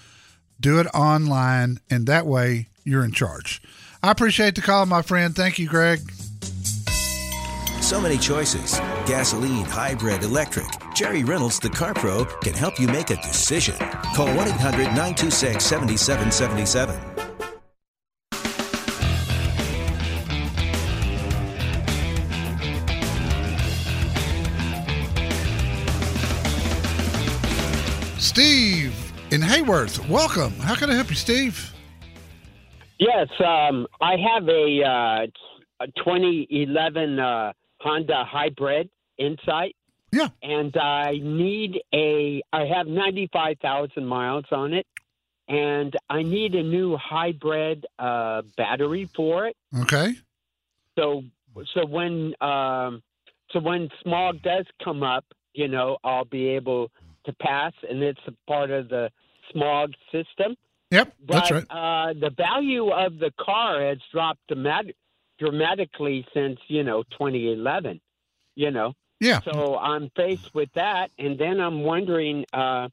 Do 0.59 0.79
it 0.79 0.87
online, 0.87 1.79
and 1.89 2.07
that 2.07 2.25
way 2.25 2.69
you're 2.83 3.03
in 3.03 3.11
charge. 3.11 3.61
I 4.01 4.11
appreciate 4.11 4.55
the 4.55 4.61
call, 4.61 4.85
my 4.85 5.01
friend. 5.01 5.35
Thank 5.35 5.59
you, 5.59 5.67
Greg. 5.67 5.99
So 7.81 7.99
many 7.99 8.17
choices 8.17 8.79
gasoline, 9.05 9.65
hybrid, 9.65 10.23
electric. 10.23 10.67
Jerry 10.95 11.23
Reynolds, 11.23 11.59
the 11.59 11.69
Car 11.69 11.93
Pro, 11.93 12.25
can 12.25 12.53
help 12.53 12.79
you 12.79 12.87
make 12.87 13.09
a 13.09 13.15
decision. 13.17 13.75
Call 14.15 14.27
1 14.27 14.47
800 14.47 14.85
926 14.87 15.63
7777. 15.63 17.13
Steve 28.19 28.95
in 29.31 29.41
Hayworth, 29.41 30.07
welcome. 30.09 30.53
How 30.53 30.73
can 30.73 30.89
I 30.89 30.95
help 30.95 31.09
you, 31.09 31.15
Steve? 31.15 31.73
Yes, 32.99 33.27
um, 33.39 33.87
I 34.01 34.15
have 34.17 34.47
a, 34.47 34.83
uh, 34.83 35.83
a 35.83 35.87
2011 35.97 37.19
uh, 37.19 37.53
Honda 37.79 38.23
Hybrid 38.25 38.89
Insight. 39.17 39.75
Yeah. 40.11 40.29
And 40.43 40.75
I 40.77 41.19
need 41.23 41.81
a. 41.91 42.43
I 42.53 42.65
have 42.65 42.85
95,000 42.85 44.05
miles 44.05 44.45
on 44.51 44.73
it, 44.73 44.85
and 45.47 45.95
I 46.07 46.21
need 46.21 46.53
a 46.53 46.61
new 46.61 46.95
hybrid 46.97 47.87
uh, 47.97 48.43
battery 48.55 49.09
for 49.15 49.47
it. 49.47 49.57
Okay. 49.81 50.13
So, 50.99 51.23
so 51.73 51.87
when 51.87 52.35
um, 52.41 53.01
so 53.51 53.59
when 53.59 53.89
smog 54.03 54.43
does 54.43 54.65
come 54.83 55.01
up, 55.01 55.25
you 55.53 55.67
know, 55.67 55.97
I'll 56.03 56.25
be 56.25 56.47
able 56.49 56.91
to 57.25 57.33
pass, 57.33 57.73
and 57.89 58.03
it's 58.03 58.21
a 58.27 58.33
part 58.47 58.69
of 58.69 58.89
the 58.89 59.09
smog 59.51 59.93
system. 60.11 60.55
Yep, 60.93 61.13
but, 61.25 61.33
that's 61.33 61.51
right. 61.51 61.65
Uh, 61.69 62.13
the 62.13 62.29
value 62.29 62.89
of 62.91 63.17
the 63.19 63.31
car 63.39 63.81
has 63.81 63.97
dropped 64.11 64.39
dramatic, 64.47 64.95
dramatically 65.39 66.25
since 66.33 66.59
you 66.67 66.83
know 66.83 67.03
2011. 67.11 67.99
You 68.55 68.71
know. 68.71 68.93
Yeah. 69.19 69.39
So 69.41 69.77
I'm 69.77 70.09
faced 70.15 70.53
with 70.53 70.69
that, 70.75 71.09
and 71.17 71.39
then 71.39 71.59
I'm 71.59 71.81
wondering 71.83 72.45
uh, 72.53 72.89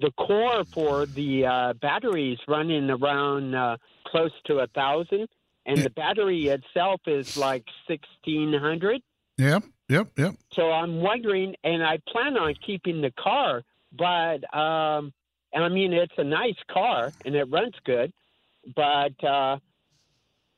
the 0.00 0.10
core 0.12 0.64
for 0.64 1.06
the 1.06 1.44
uh, 1.46 1.72
batteries 1.74 2.38
running 2.48 2.88
around 2.90 3.54
uh, 3.54 3.76
close 4.06 4.32
to 4.46 4.58
a 4.60 4.66
thousand, 4.68 5.28
and 5.66 5.76
Yeah. 5.78 5.84
the 5.84 5.90
battery 5.90 6.48
itself 6.48 7.00
is 7.06 7.36
like 7.36 7.64
sixteen 7.86 8.52
hundred. 8.54 9.02
Yep. 9.36 9.64
Yep. 9.88 10.08
Yep. 10.16 10.34
So 10.54 10.70
I'm 10.72 11.00
wondering, 11.00 11.54
and 11.62 11.84
I 11.84 11.98
plan 12.08 12.36
on 12.36 12.54
keeping 12.66 13.00
the 13.00 13.12
car, 13.12 13.62
but 13.92 14.38
um, 14.56 15.12
and 15.52 15.64
I 15.64 15.68
mean 15.68 15.92
it's 15.92 16.12
a 16.18 16.24
nice 16.24 16.56
car 16.70 17.12
and 17.24 17.34
it 17.34 17.44
runs 17.44 17.74
good, 17.84 18.12
but 18.74 19.24
uh, 19.24 19.58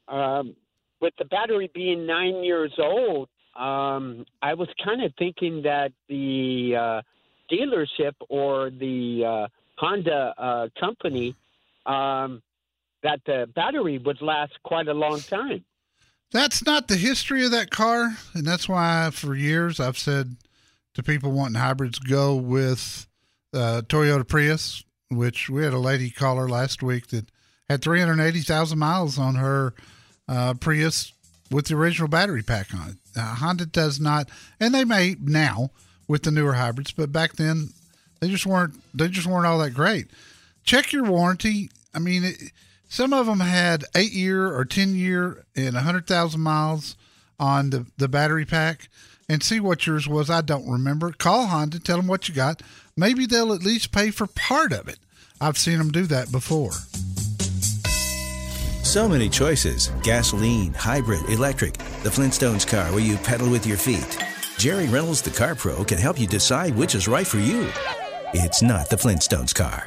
um, 0.08 0.56
with 1.00 1.14
the 1.18 1.24
battery 1.24 1.70
being 1.74 2.06
nine 2.06 2.42
years 2.44 2.72
old, 2.78 3.28
um, 3.56 4.24
I 4.42 4.54
was 4.54 4.68
kind 4.84 5.02
of 5.02 5.12
thinking 5.18 5.62
that 5.62 5.92
the 6.08 6.74
uh, 6.76 7.02
dealership 7.50 8.14
or 8.28 8.70
the 8.70 9.24
uh, 9.24 9.48
Honda 9.78 10.34
uh, 10.36 10.68
company 10.78 11.34
um, 11.86 12.42
that 13.02 13.20
the 13.26 13.48
battery 13.54 13.98
would 13.98 14.20
last 14.20 14.52
quite 14.62 14.88
a 14.88 14.94
long 14.94 15.20
time. 15.20 15.64
That's 16.32 16.64
not 16.64 16.86
the 16.86 16.96
history 16.96 17.44
of 17.44 17.50
that 17.50 17.70
car, 17.70 18.16
and 18.34 18.46
that's 18.46 18.68
why 18.68 19.10
for 19.12 19.34
years 19.34 19.80
I've 19.80 19.98
said 19.98 20.36
to 20.94 21.02
people 21.02 21.32
wanting 21.32 21.60
hybrids 21.60 21.98
go 21.98 22.36
with 22.36 23.08
uh, 23.52 23.82
Toyota 23.86 24.26
Prius, 24.26 24.84
which 25.08 25.50
we 25.50 25.64
had 25.64 25.72
a 25.72 25.78
lady 25.78 26.10
caller 26.10 26.48
last 26.48 26.82
week 26.82 27.08
that 27.08 27.26
had 27.68 27.82
380,000 27.82 28.78
miles 28.78 29.18
on 29.18 29.36
her 29.36 29.74
uh, 30.28 30.54
Prius 30.54 31.12
with 31.50 31.66
the 31.66 31.74
original 31.76 32.08
battery 32.08 32.42
pack 32.42 32.74
on 32.74 32.90
it. 32.90 32.96
Uh, 33.16 33.34
Honda 33.36 33.66
does 33.66 34.00
not, 34.00 34.28
and 34.60 34.74
they 34.74 34.84
may 34.84 35.16
now 35.20 35.70
with 36.06 36.22
the 36.22 36.30
newer 36.30 36.54
hybrids, 36.54 36.92
but 36.92 37.12
back 37.12 37.34
then 37.34 37.70
they 38.20 38.28
just 38.28 38.46
weren't. 38.46 38.74
They 38.94 39.08
just 39.08 39.26
weren't 39.26 39.46
all 39.46 39.58
that 39.58 39.70
great. 39.70 40.08
Check 40.62 40.92
your 40.92 41.04
warranty. 41.04 41.70
I 41.94 41.98
mean, 41.98 42.24
it, 42.24 42.36
some 42.88 43.12
of 43.12 43.26
them 43.26 43.40
had 43.40 43.84
eight 43.94 44.12
year 44.12 44.54
or 44.54 44.64
ten 44.64 44.94
year 44.94 45.44
and 45.56 45.76
hundred 45.76 46.06
thousand 46.06 46.42
miles 46.42 46.96
on 47.38 47.70
the 47.70 47.86
the 47.96 48.08
battery 48.08 48.44
pack, 48.44 48.88
and 49.28 49.42
see 49.42 49.58
what 49.58 49.86
yours 49.86 50.06
was. 50.06 50.28
I 50.30 50.42
don't 50.42 50.68
remember. 50.68 51.12
Call 51.12 51.46
Honda, 51.46 51.80
tell 51.80 51.96
them 51.96 52.06
what 52.06 52.28
you 52.28 52.34
got. 52.34 52.62
Maybe 53.00 53.24
they'll 53.24 53.54
at 53.54 53.62
least 53.62 53.92
pay 53.92 54.10
for 54.10 54.26
part 54.26 54.72
of 54.72 54.86
it. 54.86 54.98
I've 55.40 55.56
seen 55.56 55.78
them 55.78 55.90
do 55.90 56.02
that 56.08 56.30
before. 56.30 56.72
So 58.84 59.08
many 59.08 59.30
choices 59.30 59.90
gasoline, 60.02 60.74
hybrid, 60.74 61.24
electric. 61.30 61.78
The 62.02 62.10
Flintstones 62.10 62.66
car 62.68 62.92
where 62.92 63.00
you 63.00 63.16
pedal 63.16 63.48
with 63.48 63.66
your 63.66 63.78
feet. 63.78 64.18
Jerry 64.58 64.86
Reynolds, 64.86 65.22
the 65.22 65.30
Car 65.30 65.54
Pro, 65.54 65.82
can 65.82 65.96
help 65.96 66.20
you 66.20 66.26
decide 66.26 66.76
which 66.76 66.94
is 66.94 67.08
right 67.08 67.26
for 67.26 67.38
you. 67.38 67.70
It's 68.34 68.60
not 68.60 68.90
the 68.90 68.96
Flintstones 68.96 69.54
car. 69.54 69.86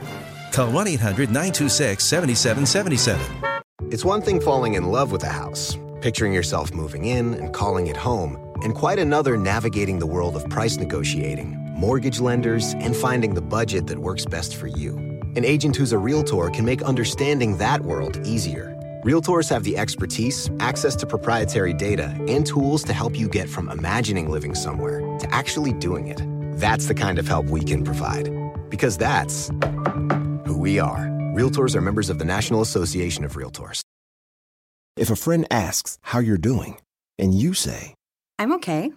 Call 0.51 0.71
1 0.71 0.87
800 0.87 1.29
926 1.29 2.03
7777. 2.03 3.91
It's 3.91 4.03
one 4.03 4.23
thing 4.23 4.41
falling 4.41 4.73
in 4.73 4.85
love 4.85 5.11
with 5.11 5.21
a 5.21 5.29
house, 5.29 5.77
picturing 6.01 6.33
yourself 6.33 6.73
moving 6.73 7.05
in 7.05 7.35
and 7.35 7.53
calling 7.53 7.85
it 7.87 7.97
home, 7.97 8.39
and 8.63 8.73
quite 8.73 8.97
another 8.97 9.37
navigating 9.37 9.99
the 9.99 10.07
world 10.07 10.35
of 10.35 10.49
price 10.49 10.77
negotiating, 10.77 11.62
mortgage 11.83 12.21
lenders, 12.21 12.73
and 12.85 12.95
finding 12.95 13.33
the 13.33 13.41
budget 13.41 13.87
that 13.87 13.99
works 13.99 14.25
best 14.25 14.55
for 14.55 14.67
you. 14.67 14.91
An 15.35 15.43
agent 15.43 15.75
who's 15.75 15.91
a 15.91 15.97
realtor 15.97 16.49
can 16.49 16.63
make 16.63 16.81
understanding 16.81 17.57
that 17.57 17.81
world 17.81 18.25
easier. 18.25 18.67
Realtors 19.03 19.49
have 19.49 19.65
the 19.65 19.75
expertise, 19.77 20.49
access 20.61 20.95
to 20.95 21.05
proprietary 21.05 21.73
data, 21.73 22.15
and 22.29 22.45
tools 22.45 22.83
to 22.83 22.93
help 22.93 23.19
you 23.19 23.27
get 23.27 23.49
from 23.49 23.67
imagining 23.69 24.29
living 24.31 24.55
somewhere 24.55 24.99
to 25.19 25.27
actually 25.33 25.73
doing 25.73 26.07
it. 26.07 26.21
That's 26.57 26.85
the 26.85 26.93
kind 26.93 27.19
of 27.19 27.27
help 27.27 27.47
we 27.47 27.61
can 27.61 27.83
provide. 27.83 28.29
Because 28.69 28.97
that's 28.97 29.49
who 30.45 30.57
we 30.57 30.79
are. 30.79 31.03
Realtors 31.35 31.75
are 31.75 31.81
members 31.81 32.09
of 32.09 32.17
the 32.17 32.25
National 32.25 32.61
Association 32.61 33.25
of 33.25 33.33
Realtors. 33.33 33.81
If 34.95 35.09
a 35.09 35.17
friend 35.17 35.45
asks 35.51 35.97
how 36.01 36.19
you're 36.19 36.37
doing, 36.37 36.77
and 37.19 37.33
you 37.33 37.53
say, 37.53 37.95
I'm 38.39 38.53
okay. 38.53 38.93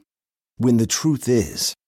when 0.59 0.77
the 0.77 0.87
truth 0.87 1.29
is, 1.29 1.75